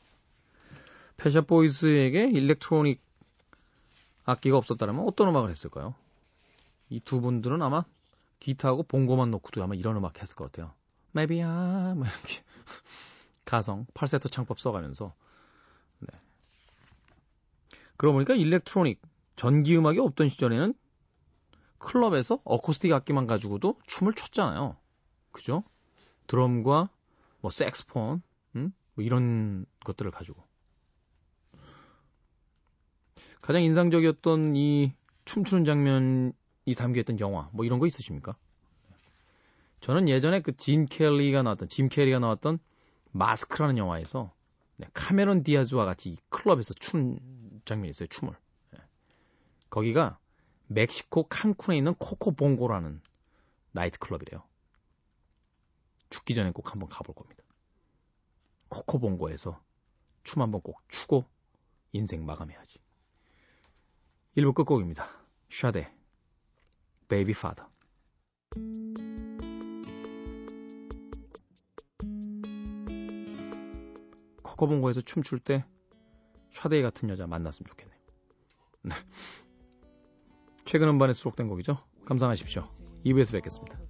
[1.16, 3.00] Pet Shop Boys에게 일렉트로닉
[4.24, 5.94] 악기가 없었다면 어떤 음악을 했을까요?
[6.88, 7.84] 이 두 분들은 아마
[8.38, 10.72] 기타하고 봉고만 놓고도 아마 이런 음악 했을 것 같아요.
[11.16, 12.42] Maybe I 뭐 이렇게
[13.44, 15.12] 가성 팔세토 창법 써가면서
[15.98, 16.16] 네.
[17.96, 19.02] 그러고 보니까 일렉트로닉
[19.34, 20.74] 전기 음악이 없던 시절에는
[21.78, 24.76] 클럽에서 어쿠스틱 악기만 가지고도 춤을 췄잖아요.
[25.32, 25.64] 그죠?
[26.30, 26.88] 드럼과
[27.40, 28.22] 뭐 색스폰,
[28.54, 28.72] 음?
[28.94, 30.44] 뭐 이런 것들을 가지고
[33.40, 34.92] 가장 인상적이었던 이
[35.24, 38.36] 춤추는 장면이 담겨있던 영화 뭐 이런 거 있으십니까?
[39.80, 42.60] 저는 예전에 그 진 켈리가 나왔던 짐 캐리가 나왔던
[43.10, 44.32] 마스크라는 영화에서
[44.76, 47.18] 네, 카메론 디아즈와 같이 클럽에서 춘
[47.64, 48.06] 장면이 있어요.
[48.06, 48.34] 춤을.
[48.70, 48.78] 네.
[49.68, 50.20] 거기가
[50.68, 53.00] 멕시코 칸쿤에 있는 Coco Bongo라는
[53.72, 54.44] 나이트 클럽이래요.
[56.10, 57.42] 죽기 전에 꼭 한번 가볼 겁니다.
[58.68, 59.60] Coco Bongo에서
[60.22, 61.24] 춤 한번 꼭 추고
[61.92, 62.78] 인생 마감해야지.
[64.36, 65.08] 1부 끝곡입니다.
[65.48, 65.92] Sade,
[67.08, 67.68] Baby Father.
[74.42, 75.64] 코코봉고에서 춤출 때
[76.50, 77.98] 샤데이 같은 여자 만났으면 좋겠네요.
[78.82, 78.94] 네.
[80.64, 81.84] 최근 음반에 수록된 곡이죠.
[82.04, 82.68] 감상하십시오.
[83.04, 83.89] 2부에서 뵙겠습니다.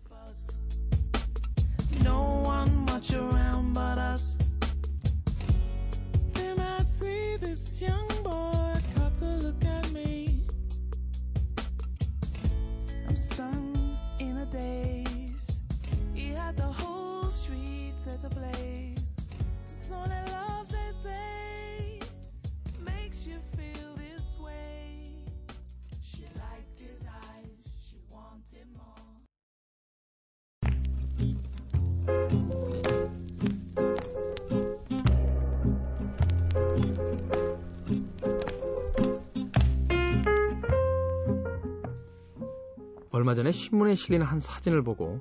[43.20, 45.20] 얼마 전에 신문에 실린 한 사진을 보고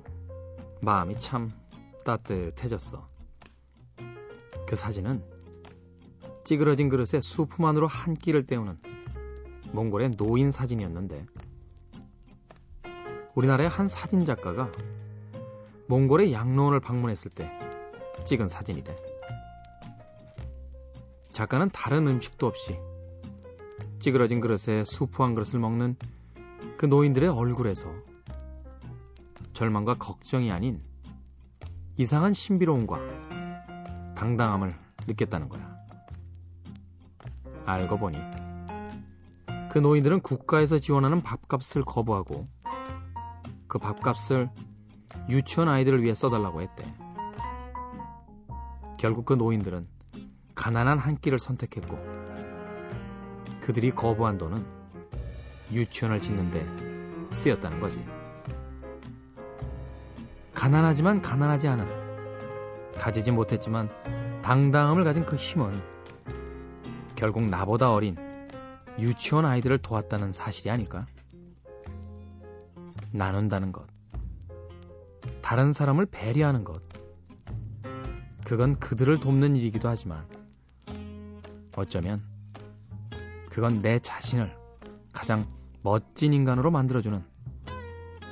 [0.80, 1.52] 마음이 참
[2.02, 3.06] 따뜻해졌어.
[4.66, 5.22] 그 사진은
[6.44, 8.78] 찌그러진 그릇에 수프 만으로 한 끼를 때우는
[9.72, 11.26] 몽골의 노인 사진이었는데
[13.34, 14.72] 우리나라의 한 사진 작가가
[15.88, 17.52] 몽골의 양로원을 방문했을 때
[18.24, 18.96] 찍은 사진이래.
[21.32, 22.78] 작가는 다른 음식도 없이
[23.98, 25.96] 찌그러진 그릇에 수프 한 그릇을 먹는
[26.80, 27.92] 그 노인들의 얼굴에서
[29.52, 30.82] 절망과 걱정이 아닌
[31.98, 34.72] 이상한 신비로움과 당당함을
[35.06, 35.76] 느꼈다는 거야.
[37.66, 38.16] 알고 보니
[39.70, 42.48] 그 노인들은 국가에서 지원하는 밥값을 거부하고
[43.68, 44.48] 그 밥값을
[45.28, 46.86] 유치원 아이들을 위해 써달라고 했대.
[48.98, 49.86] 결국 그 노인들은
[50.54, 51.98] 가난한 한 끼를 선택했고
[53.60, 54.79] 그들이 거부한 돈은
[55.72, 56.66] 유치원을 짓는데
[57.32, 58.04] 쓰였다는 거지.
[60.54, 63.88] 가난하지만 가난하지 않은, 가지지 못했지만
[64.42, 65.80] 당당함을 가진 그 힘은
[67.16, 68.16] 결국 나보다 어린
[68.98, 71.06] 유치원 아이들을 도왔다는 사실이 아닐까?
[73.12, 73.86] 나눈다는 것,
[75.40, 76.82] 다른 사람을 배려하는 것,
[78.44, 80.26] 그건 그들을 돕는 일이기도 하지만
[81.76, 82.22] 어쩌면
[83.48, 84.56] 그건 내 자신을
[85.12, 85.46] 가장
[85.82, 87.24] 멋진 인간으로 만들어주는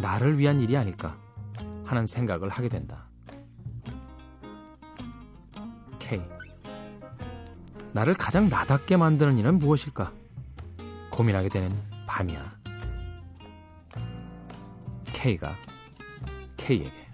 [0.00, 1.18] 나를 위한 일이 아닐까
[1.84, 3.08] 하는 생각을 하게 된다.
[5.98, 6.20] K.
[7.92, 10.12] 나를 가장 나답게 만드는 일은 무엇일까?
[11.10, 11.74] 고민하게 되는
[12.06, 12.58] 밤이야.
[15.06, 15.50] K가
[16.56, 17.07] K에게.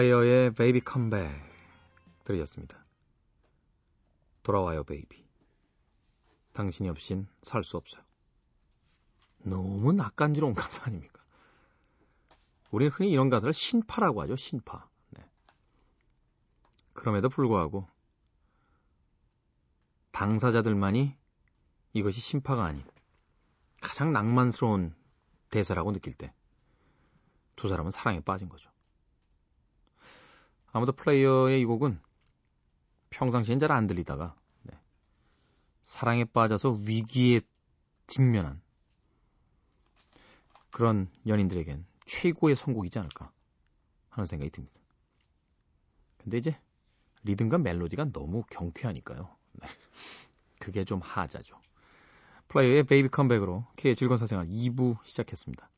[0.00, 1.30] Player의 Baby Come Back
[2.24, 2.78] 들으셨습니다.
[4.42, 5.22] 돌아와요 baby.
[6.52, 8.02] 당신이 없인 살 수 없어요.
[9.38, 11.22] 너무 낯간지러운 가사 아닙니까?
[12.70, 14.36] 우리는 흔히 이런 가사를 신파라고 하죠.
[14.36, 14.88] 신파.
[15.10, 15.24] 네.
[16.94, 17.86] 그럼에도 불구하고
[20.12, 21.14] 당사자들만이
[21.92, 22.84] 이것이 신파가 아닌
[23.80, 24.94] 가장 낭만스러운
[25.50, 26.32] 대사라고 느낄 때
[27.56, 28.70] 두 사람은 사랑에 빠진 거죠.
[30.72, 32.00] 아무도 플레이어의 이 곡은
[33.10, 34.78] 평상시엔 잘 안 들리다가 네.
[35.82, 37.40] 사랑에 빠져서 위기에
[38.06, 38.60] 직면한
[40.70, 43.30] 그런 연인들에겐 최고의 선곡이지 않을까
[44.10, 44.80] 하는 생각이 듭니다.
[46.18, 46.58] 근데 이제
[47.24, 49.28] 리듬과 멜로디가 너무 경쾌하니까요.
[49.52, 49.68] 네.
[50.58, 51.60] 그게 좀 하자죠.
[52.48, 55.68] Player의 Baby Come Back으로 K의 즐거운 사생활 2부 시작했습니다.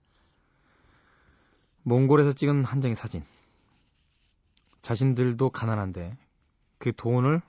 [1.82, 3.24] 몽골에서 찍은 한 장의 사진.
[4.82, 6.18] 자신들도 가난한데
[6.78, 7.40] 그 돈을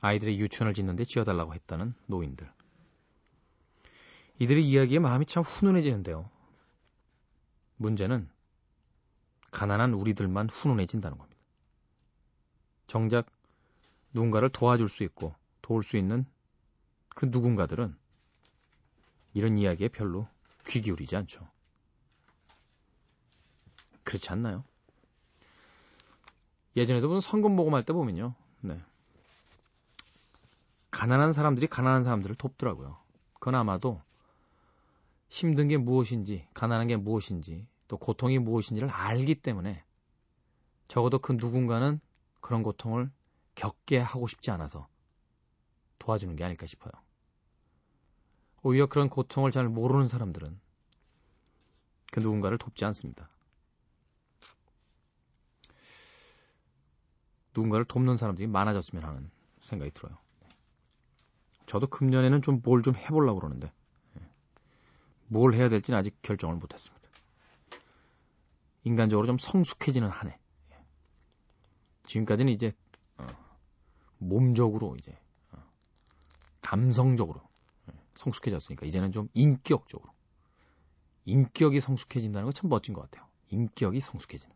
[0.00, 2.50] 아이들의 유치원을 짓는데 쥐어달라고 했다는 노인들.
[4.38, 6.30] 이들의 이야기에 마음이 참 훈훈해지는데요.
[7.76, 8.28] 문제는
[9.50, 11.40] 가난한 우리들만 훈훈해진다는 겁니다.
[12.86, 13.26] 정작
[14.12, 16.24] 누군가를 도와줄 수 있고 도울 수 있는
[17.08, 17.96] 그 누군가들은
[19.34, 20.28] 이런 이야기에 별로
[20.68, 21.48] 귀 기울이지 않죠.
[24.04, 24.64] 그렇지 않나요?
[26.76, 28.34] 예전에도 무슨 성금 모금할 때 보면요.
[28.60, 28.80] 네.
[30.90, 32.96] 가난한 사람들이 가난한 사람들을 돕더라고요.
[33.34, 34.00] 그건 아마도
[35.28, 39.84] 힘든 게 무엇인지, 가난한 게 무엇인지, 또 고통이 무엇인지를 알기 때문에
[40.88, 42.00] 적어도 그 누군가는
[42.40, 43.10] 그런 고통을
[43.54, 44.88] 겪게 하고 싶지 않아서
[45.98, 46.92] 도와주는 게 아닐까 싶어요.
[48.62, 50.58] 오히려 그런 고통을 잘 모르는 사람들은
[52.10, 53.28] 그 누군가를 돕지 않습니다.
[57.58, 60.16] 누군가를 돕는 사람들이 많아졌으면 하는 생각이 들어요.
[61.66, 63.72] 저도 금년에는 좀 뭘 좀 해보려고 그러는데
[64.20, 64.26] 예.
[65.26, 67.08] 뭘 해야 될지는 아직 결정을 못했습니다.
[68.84, 70.38] 인간적으로 좀 성숙해지는 한 해.
[70.72, 70.76] 예.
[72.04, 72.72] 지금까지는 이제
[73.18, 73.26] 어,
[74.18, 75.18] 몸적으로 이제
[75.52, 75.58] 어,
[76.62, 77.42] 감성적으로
[77.90, 80.12] 예, 성숙해졌으니까 이제는 좀 인격적으로
[81.26, 83.28] 인격이 성숙해진다는 건 참 멋진 것 같아요.
[83.50, 84.54] 인격이 성숙해지는.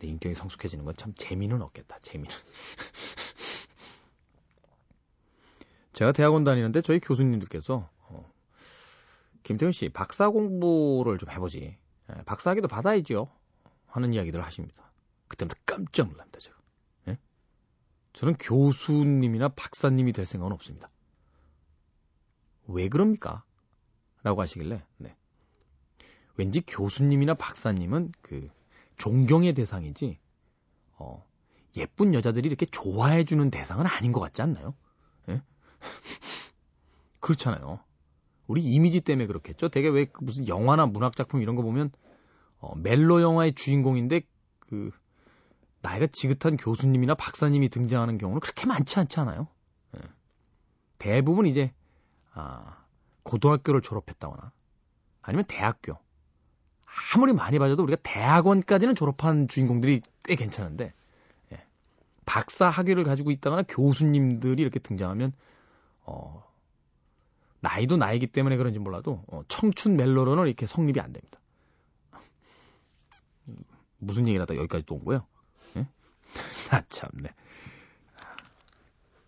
[0.00, 1.98] 내 인격이 성숙해지는 건 참 재미는 없겠다.
[2.00, 2.34] 재미는.
[5.92, 8.32] 제가 대학원 다니는데 저희 교수님들께서 어,
[9.42, 11.76] 김태훈 씨 박사 공부를 좀 해보지.
[12.10, 13.28] 예, 박사학위도 받아야죠.
[13.86, 14.92] 하는 이야기들을 하십니다.
[15.28, 16.38] 그때부터 깜짝 놀랍니다.
[16.38, 16.56] 제가.
[17.08, 17.18] 예?
[18.12, 20.90] 저는 교수님이나 박사님이 될 생각은 없습니다.
[22.66, 23.44] 왜 그럽니까?
[24.22, 25.16] 라고 하시길래 네.
[26.36, 28.48] 왠지 교수님이나 박사님은 그
[28.98, 30.18] 존경의 대상이지,
[30.98, 31.24] 어,
[31.76, 34.74] 예쁜 여자들이 이렇게 좋아해 주는 대상은 아닌 것 같지 않나요?
[35.28, 35.40] 예?
[37.20, 37.80] 그렇잖아요.
[38.46, 39.68] 우리 이미지 때문에 그렇겠죠?
[39.68, 41.90] 되게 왜그 무슨 영화나 문학 작품 이런 거 보면,
[42.58, 44.22] 어, 멜로 영화의 주인공인데,
[44.58, 44.90] 그,
[45.80, 49.46] 나이가 지긋한 교수님이나 박사님이 등장하는 경우는 그렇게 많지 않지 않아요?
[49.96, 50.00] 예.
[50.98, 51.72] 대부분 이제,
[52.32, 52.84] 아,
[53.22, 54.52] 고등학교를 졸업했다거나,
[55.22, 55.98] 아니면 대학교,
[57.14, 60.92] 아무리 많이 봐줘도 우리가 대학원까지는 졸업한 주인공들이 꽤 괜찮은데
[61.52, 61.64] 예.
[62.26, 65.32] 박사 학위를 가지고 있다거나 교수님들이 이렇게 등장하면
[66.04, 66.44] 어,
[67.60, 71.38] 나이도 나이기 때문에 그런지 몰라도 어, 청춘 멜로로는 이렇게 성립이 안 됩니다.
[73.98, 75.26] 무슨 얘기를 하다 여기까지 또 온 거예요?
[75.76, 75.86] 예?
[76.70, 77.30] 아 참네.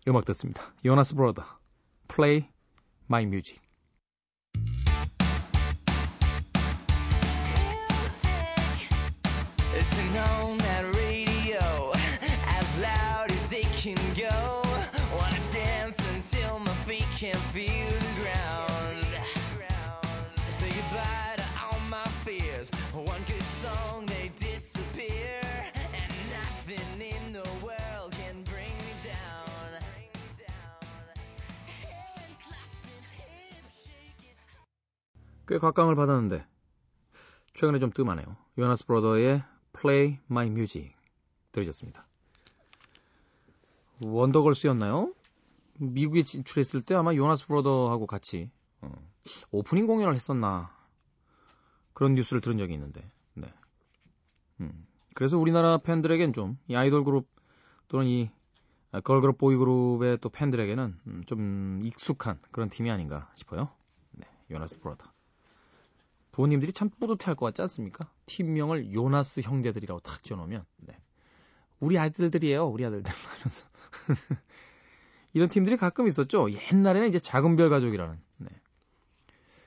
[0.07, 0.63] 음악 듣습니다.
[0.85, 1.43] 요나스 브로더,
[2.07, 2.49] Play
[3.09, 3.61] My Music.
[10.13, 11.91] Known that radio
[12.47, 14.61] as loud as it can go.
[15.15, 19.07] Wanna dance until my feet can't feel the ground.
[20.49, 22.69] Say goodbye to all my fears.
[22.93, 25.39] One good song, they disappear,
[25.95, 29.79] and nothing in the world can bring me down.
[35.47, 36.45] 꽤 각광을 받았는데
[37.53, 38.25] 최근에 좀 뜸하네요.
[38.57, 39.43] 요나스 브로더의
[39.81, 40.93] Play My Music
[41.51, 42.05] 들으셨습니다.
[44.05, 45.13] 원더걸스였나요?
[45.79, 48.49] 미국에 진출했을 때 아마 요나스 브로더하고 같이
[48.81, 48.91] 어,
[49.51, 50.75] 오프닝 공연을 했었나
[51.93, 53.01] 그런 뉴스를 들은 적이 있는데
[53.33, 53.47] 네.
[54.59, 57.27] 음, 그래서 우리나라 팬들에겐 좀 이 아이돌 그룹
[57.87, 58.29] 또는 이
[59.03, 63.69] 걸그룹 보이그룹의 또 팬들에게는 음, 좀 익숙한 그런 팀이 아닌가 싶어요.
[64.11, 65.10] 네, 요나스 브로더.
[66.31, 68.09] 부모님들이 참 뿌듯해할 것 같지 않습니까?
[68.25, 70.97] 팀명을 요나스 형제들이라고 탁 지어놓으면 네.
[71.79, 72.67] 우리 아들들이에요.
[72.67, 73.13] 우리 아들들
[75.33, 76.47] 이런 팀들이 가끔 있었죠.
[76.51, 78.19] 옛날에는 이제 작은 별 가족이라는.
[78.37, 78.47] 네.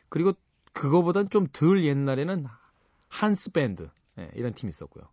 [0.09, 0.33] 그리고
[0.73, 2.47] 그거보단 좀 덜 옛날에는
[3.09, 5.09] 한스 밴드 네, 이런 팀이 있었고요.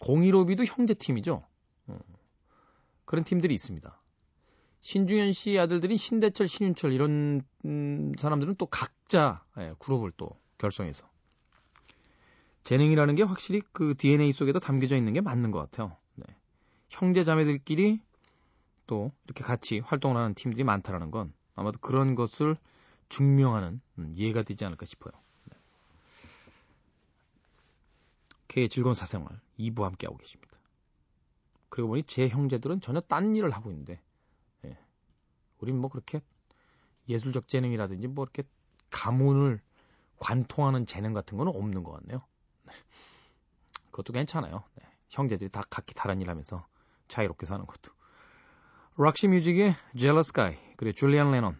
[0.00, 1.44] 015B도 형제 팀이죠.
[1.86, 1.98] 어.
[3.04, 4.00] 그런 팀들이 있습니다.
[4.80, 10.30] 신중현 씨 아들들인 신대철, 신윤철 이런 음, 사람들은 또 각자 예, 그룹을 또
[10.60, 11.08] 결성해서
[12.62, 15.96] 재능이라는 게 확실히 그 DNA 속에도 담겨져 있는 게 맞는 것 같아요.
[16.14, 16.24] 네.
[16.88, 18.00] 형제 자매들끼리
[18.86, 22.56] 또 이렇게 같이 활동을 하는 팀들이 많다라는 건 아마도 그런 것을
[23.08, 25.12] 증명하는 음, 예가 되지 않을까 싶어요.
[25.50, 25.56] 네.
[28.48, 30.58] K의 즐거운 사생활 2부 함께하고 계십니다.
[31.70, 34.00] 그리고 보니 제 형제들은 전혀 딴 일을 하고 있는데
[34.64, 34.76] 예.
[35.60, 36.20] 우린 뭐 그렇게
[37.08, 38.42] 예술적 재능이라든지 뭐 이렇게
[38.90, 39.60] 가문을
[40.20, 42.20] 관통하는 재능 같은 거는 없는 것 같네요.
[42.62, 42.72] 네.
[43.90, 44.62] 그것도 괜찮아요.
[44.76, 44.84] 네.
[45.08, 46.64] 형제들이 다 각기 다른 일 하면서
[47.08, 47.92] 자유롭게 사는 것도.
[48.96, 51.58] 락시 뮤직의 Jealous Guy, 그리고 줄리안 레논,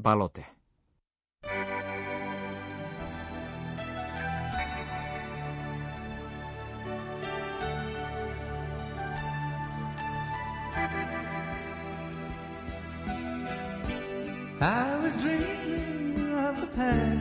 [0.00, 0.46] 발로테.
[14.60, 17.11] I was dreaming of the past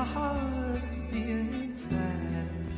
[0.00, 0.80] my heart
[1.12, 2.72] being fast.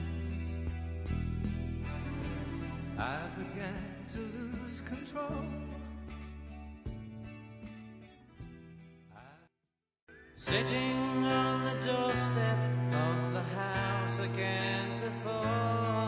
[2.99, 5.45] I began to lose control.
[10.37, 12.59] Sitting on the doorstep
[12.93, 16.02] of the house again to fall.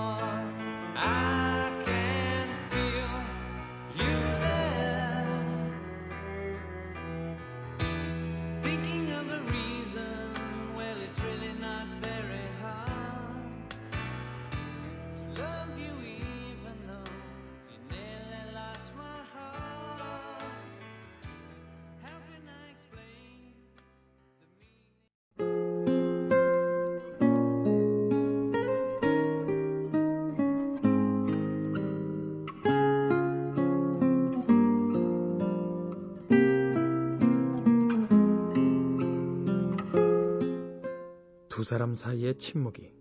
[41.65, 42.93] 두 사람 사이의 침묵이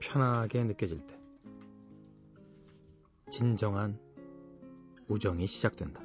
[0.00, 1.16] 편하게 느껴질 때
[3.30, 3.96] 진정한
[5.06, 6.02] 우정이 시작된다.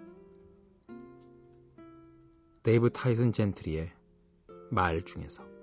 [2.61, 3.91] 데이브 타이슨 젠트리의
[4.69, 5.54] 말 중에서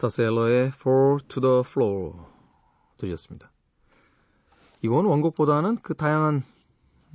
[0.00, 2.14] 스타세일러의 Four to the Floor
[2.96, 3.52] 드렸습니다.
[4.80, 6.42] 이건 원곡보다는 그 다양한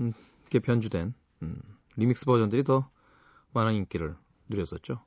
[0.02, 0.14] 음,
[0.50, 1.62] 게 변주된 음,
[1.96, 2.88] 리믹스 버전들이 더
[3.54, 4.16] 많은 인기를
[4.50, 5.04] 누렸었죠.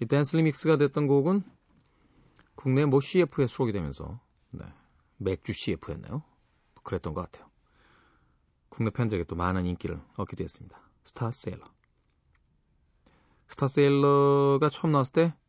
[0.00, 1.42] 이 댄스 리믹스가 됐던 곡은
[2.54, 4.18] 국내 모 CF에 수록이 되면서
[4.50, 4.64] 네,
[5.18, 6.22] 맥주 CF였나요?
[6.84, 7.50] 그랬던 것 같아요.
[8.70, 10.80] 국내 팬들에게 또 많은 인기를 얻기도 했습니다.
[11.04, 11.64] 스타세일러.
[13.48, 15.47] 스타세일러가 처음 나왔을 때 어,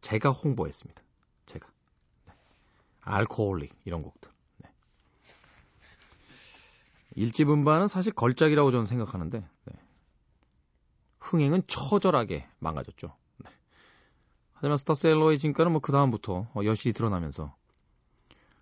[0.00, 1.02] 제가 홍보했습니다.
[1.46, 1.68] 제가.
[2.26, 2.32] 네.
[3.02, 4.30] 알코올릭 이런 곡들.
[4.58, 4.70] 네.
[7.16, 9.74] 일집 음반은 사실 걸작이라고 저는 생각하는데 네.
[11.20, 13.14] 흥행은 처절하게 망가졌죠.
[13.38, 13.50] 네.
[14.54, 17.54] 하지만 스타셀러의 진가는 뭐 그 다음부터 어, 여실히 드러나면서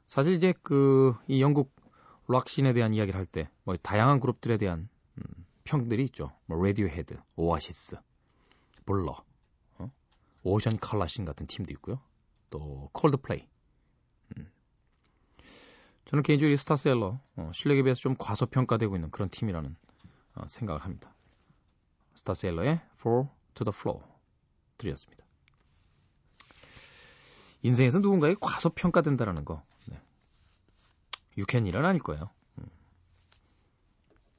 [0.07, 1.75] 사실 이제 그 이 영국
[2.29, 6.33] 락신에 대한 이야기를 할 때 뭐 다양한 그룹들에 대한 음, 평들이 있죠.
[6.47, 7.97] 뭐 라디오헤드, 오아시스,
[8.85, 9.23] 블러,
[10.47, 12.01] Ocean Colour Scene 같은 팀도 있고요.
[12.51, 13.49] 또 콜드플레이.
[14.37, 14.51] 음.
[16.05, 19.77] 저는 개인적으로 이 스타세일러 어, 실력에 비해서 좀 과소평가되고 있는 그런 팀이라는
[20.37, 21.13] 어, 생각을 합니다.
[22.15, 24.07] 스타세일러의 Four to the Floor
[24.79, 25.25] 드렸습니다.
[27.63, 30.01] 인생에서 누군가에게 과소평가된다라는 거 네.
[31.37, 32.31] 유쾌한 일은 아닐 거예요.
[32.59, 32.67] 음.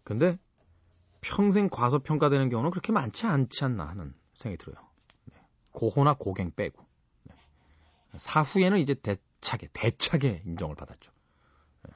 [0.06, 0.40] 근데
[1.20, 4.87] 평생 과소평가되는 경우는 그렇게 많지 않지 않나 하는 생각이 들어요.
[5.78, 6.84] 고호나 고갱 빼고
[7.26, 7.36] 네.
[8.16, 11.12] 사후에는 이제 대차게 대차게 인정을 받았죠.
[11.84, 11.94] 네.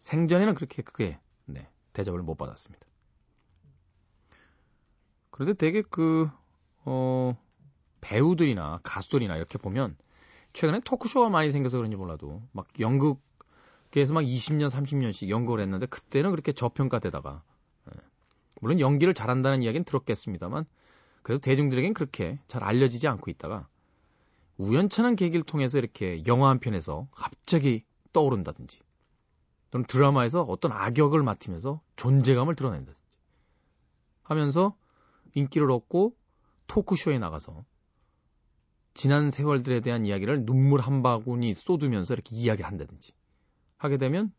[0.00, 1.68] 생전에는 그렇게 그게 네.
[1.92, 2.86] 대접을 못 받았습니다.
[5.30, 6.30] 그런데 되게 그,
[6.86, 7.36] 어,
[8.00, 9.94] 배우들이나 가수들이나 이렇게 보면
[10.54, 16.52] 최근에 토크쇼가 많이 생겨서 그런지 몰라도 막 연극계에서 막 20년, 30년씩 연극을 했는데 그때는 그렇게
[16.52, 17.42] 저평가되다가
[17.88, 18.00] 예.
[18.62, 20.64] 물론 연기를 잘한다는 이야기는 들었겠습니다만
[21.22, 23.68] 그래도 대중들에겐 그렇게 잘 알려지지 않고 있다가
[24.58, 28.78] 우연찮은 계기를 통해서 이렇게 영화 한 편에서 갑자기 떠오른다든지
[29.70, 33.00] 또는 드라마에서 어떤 악역을 맡으면서 존재감을 드러낸다든지
[34.22, 34.76] 하면서
[35.34, 36.14] 인기를 얻고
[36.66, 37.64] 토크쇼에 나가서
[38.94, 43.12] 지난 세월들에 대한 이야기를 눈물 한 바구니 쏟으면서 이렇게 이야기를 한다든지
[43.78, 44.32] 하게 되면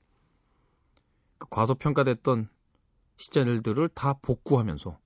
[1.40, 2.48] 그 과소평가됐던
[3.18, 5.03] 시절들을 다 복구하면서 예,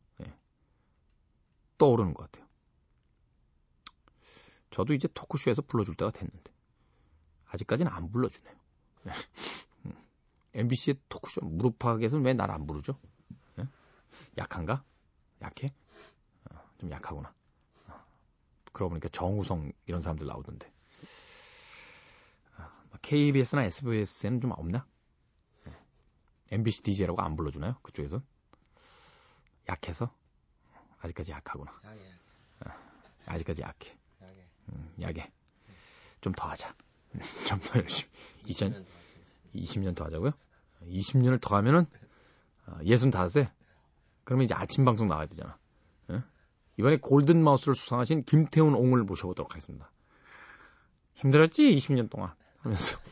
[1.78, 2.48] 떠오르는 것 같아요.
[4.70, 6.52] 저도 이제 토크쇼에서 불러줄 때가 됐는데
[7.48, 8.56] 아직까지는 안 불러주네요.
[10.54, 11.02] MBC의 예.
[11.10, 13.00] 토크쇼 무릎팍에서는 왜 날 안 부르죠?
[13.60, 13.68] 예?
[14.38, 14.84] 약한가?
[15.42, 15.74] 약해?
[16.52, 17.34] 어, 좀 약하구나.
[18.74, 20.72] 그러고 보니까 정우성 이런 사람들 나오던데.
[23.02, 24.86] KBS나 SBS에는 좀 없나?
[26.52, 27.76] MBC DJ라고 안 불러주나요?
[27.84, 28.22] 그쪽에서?
[29.70, 30.14] 약해서?
[31.00, 31.72] 아직까지 약하구나.
[31.84, 32.00] 약해.
[33.26, 33.98] 아직까지 약해.
[34.22, 34.48] 약해.
[34.70, 35.32] 음, 약해.
[36.22, 36.74] 좀 더 하자.
[37.48, 38.12] 좀 더 열심히.
[38.46, 38.86] 2000,
[39.56, 40.32] 20년 더 하자고요?
[40.84, 41.86] 20년을 더 하면은,
[42.82, 43.48] 65세?
[43.48, 43.52] 어,
[44.24, 45.58] 그러면 이제 아침 방송 나와야 되잖아.
[46.78, 49.92] 이번에 골든 마우스를 수상하신 김태훈 옹을 모셔보도록 하겠습니다.
[51.16, 51.64] 힘들었지?
[51.76, 52.98] 20년 동안 하면서.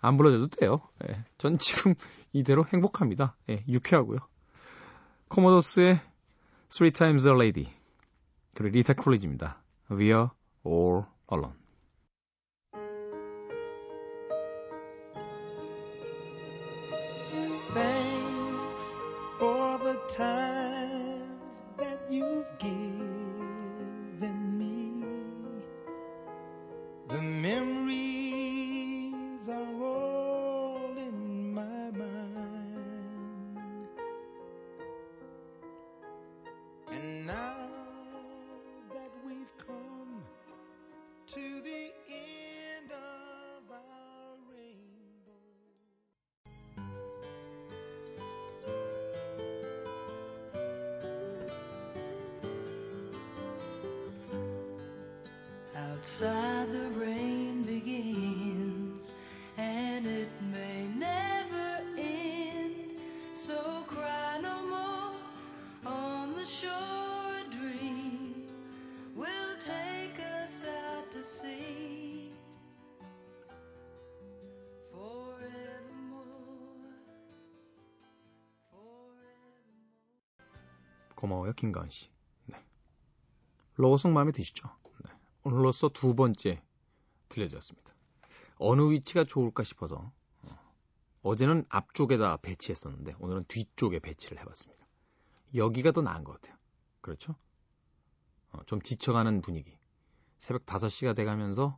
[0.00, 0.80] 안 불러줘도 돼요.
[1.08, 1.94] 예, 전 지금
[2.32, 3.36] 이대로 행복합니다.
[3.50, 4.18] 예, 유쾌하고요.
[5.28, 6.00] 코모도스의
[6.70, 7.72] Three Times a Lady
[8.54, 9.62] 그리고 리타 쿨리지입니다.
[9.90, 10.28] We are
[10.66, 11.65] all alone.
[81.26, 82.08] 고마워요 김가은 씨.
[82.44, 82.56] 네.
[83.74, 84.70] 로고송 마음에 드시죠?
[85.42, 86.62] 오늘로써 두 번째
[87.28, 87.92] 들려졌습니다.
[88.58, 90.12] 어느 위치가 좋을까 싶어서
[91.22, 94.86] 어, 제는 앞쪽에다 배치했었는데 오늘은 뒤쪽에 배치를 해봤습니다.
[95.56, 96.56] 여기가 더 나은 것 같아요.
[97.00, 97.34] 그렇죠?
[98.52, 99.76] 어, 좀 지쳐가는 분위기.
[100.38, 101.76] 새벽 5시가 돼가면서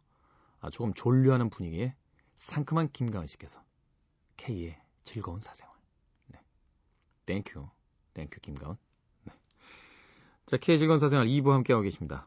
[0.61, 1.97] 아, 조금 졸려하는 분위기에
[2.37, 3.65] 상큼한 김가은 씨께서
[4.37, 5.75] K의 즐거운 사생활.
[6.27, 6.41] 네.
[7.25, 7.67] Thank
[8.13, 8.22] you.
[8.22, 8.77] Thank you 김가은.
[10.49, 10.51] 네.
[10.51, 12.27] 자, K의 즐거운 사생활 2부 함께하고 계십니다.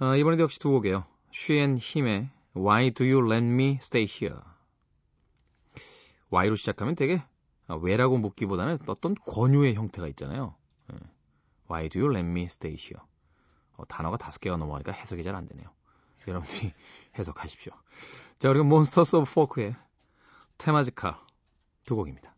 [0.00, 1.04] 어, 이번에도 역시 두 곡이에요.
[1.30, 4.40] She & Him의 Why Do You Let Me Stay Here?
[6.32, 7.22] Why로 시작하면 되게
[7.66, 10.54] 아, 왜라고 묻기보다는 어떤 권유의 형태가 있잖아요.
[10.92, 10.98] 예.
[11.70, 13.04] Why do you let me stay here?
[13.76, 15.68] 어, 단어가 다섯 개가 넘어가니까 해석이 잘 안 되네요.
[16.26, 16.72] 여러분들이
[17.18, 17.72] 해석하십시오.
[18.38, 19.76] 자, 그리고 몬스터스 오브 포크의
[20.56, 21.22] 테마지카
[21.84, 22.31] 두 곡입니다.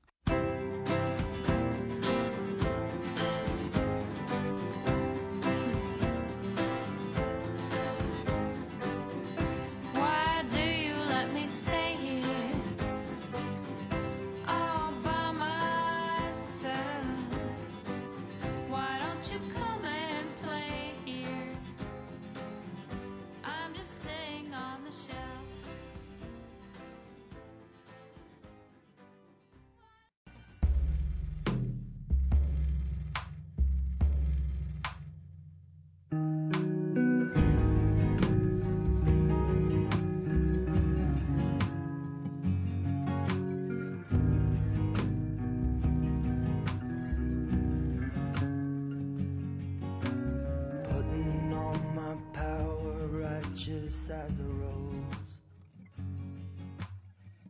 [54.05, 55.41] size a rose.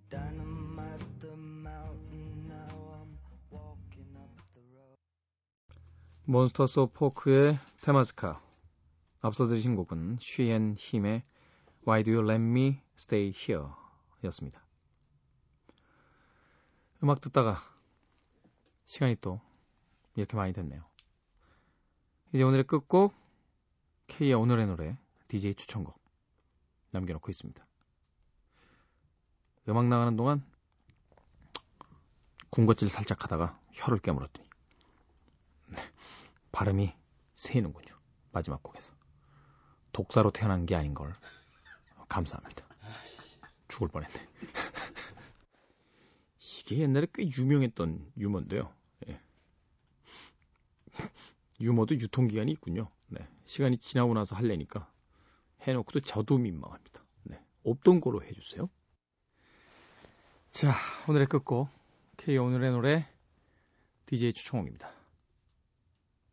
[0.09, 3.19] Dynamite the mountain, now I'm
[3.51, 4.97] walking up the road.
[6.27, 8.41] 몬스터스 오브 포크의 테마스카.
[9.21, 11.25] 앞서 들으신 곡은 쉬앤 힘의
[11.89, 13.67] Why Do You Let Me Stay Here
[14.23, 14.65] 였습니다.
[17.03, 17.57] 음악 듣다가
[18.85, 19.41] 시간이 또
[20.15, 20.85] 이렇게 많이 됐네요.
[22.33, 23.13] 이제 오늘의 끝곡
[24.07, 24.97] K의 오늘의 노래
[25.27, 26.04] DJ 추천곡
[26.95, 27.67] 남겨놓고 있습니다.
[29.69, 30.45] 음악 나가는 동안
[32.51, 34.49] 군것질 살짝 하다가 혀를 깨물었더니
[36.53, 36.95] 발음이
[37.35, 37.95] 새이는군요.
[38.33, 38.95] 마지막 곡에서.
[39.93, 41.15] 독사로 태어난 게 아닌 걸
[42.09, 42.65] 감사합니다.
[43.69, 44.15] 죽을 뻔했네.
[46.39, 48.73] 이게 옛날에 꽤 유명했던 유머인데요.
[49.09, 49.21] 예.
[51.61, 52.89] 유머도 유통기한이 있군요.
[53.09, 53.27] 네.
[53.47, 54.91] 시간이 지나고 나서 할래니까
[55.67, 57.05] 해놓고도 저도 민망합니다.
[57.25, 57.41] 네.
[58.01, 58.69] 거로 해주세요.
[60.51, 60.73] 자,
[61.09, 61.69] 오늘의 끝곡.
[62.17, 63.09] K 오늘의 노래
[64.07, 64.91] DJ 추천곡입니다.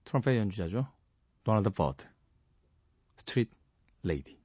[0.04, 0.88] 트럼펫 연주자죠.
[1.44, 2.06] 도널드 버드.
[3.16, 3.50] Street
[4.04, 4.40] Lady.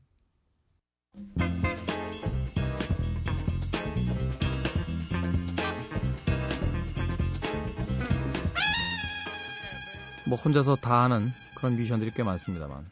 [10.28, 12.84] 뭐 혼자서 다 하는 그런 뮤지션들이 꽤 많습니다만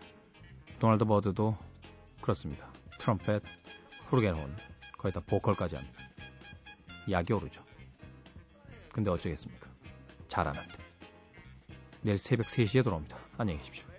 [0.79, 1.57] 도널드 버드도
[2.25, 2.73] 그렇습니다.
[2.99, 3.43] 트럼펫,
[4.07, 4.57] 후르겐혼
[4.97, 6.01] 거의 다 보컬까지 합니다.
[7.11, 7.63] 약이 오르죠.
[8.93, 9.69] 근데 어쩌겠습니까?
[10.27, 10.73] 잘하는데.
[12.01, 13.19] 내일 새벽 3시에 돌아옵니다.
[13.37, 13.94] 안녕히 계십시오.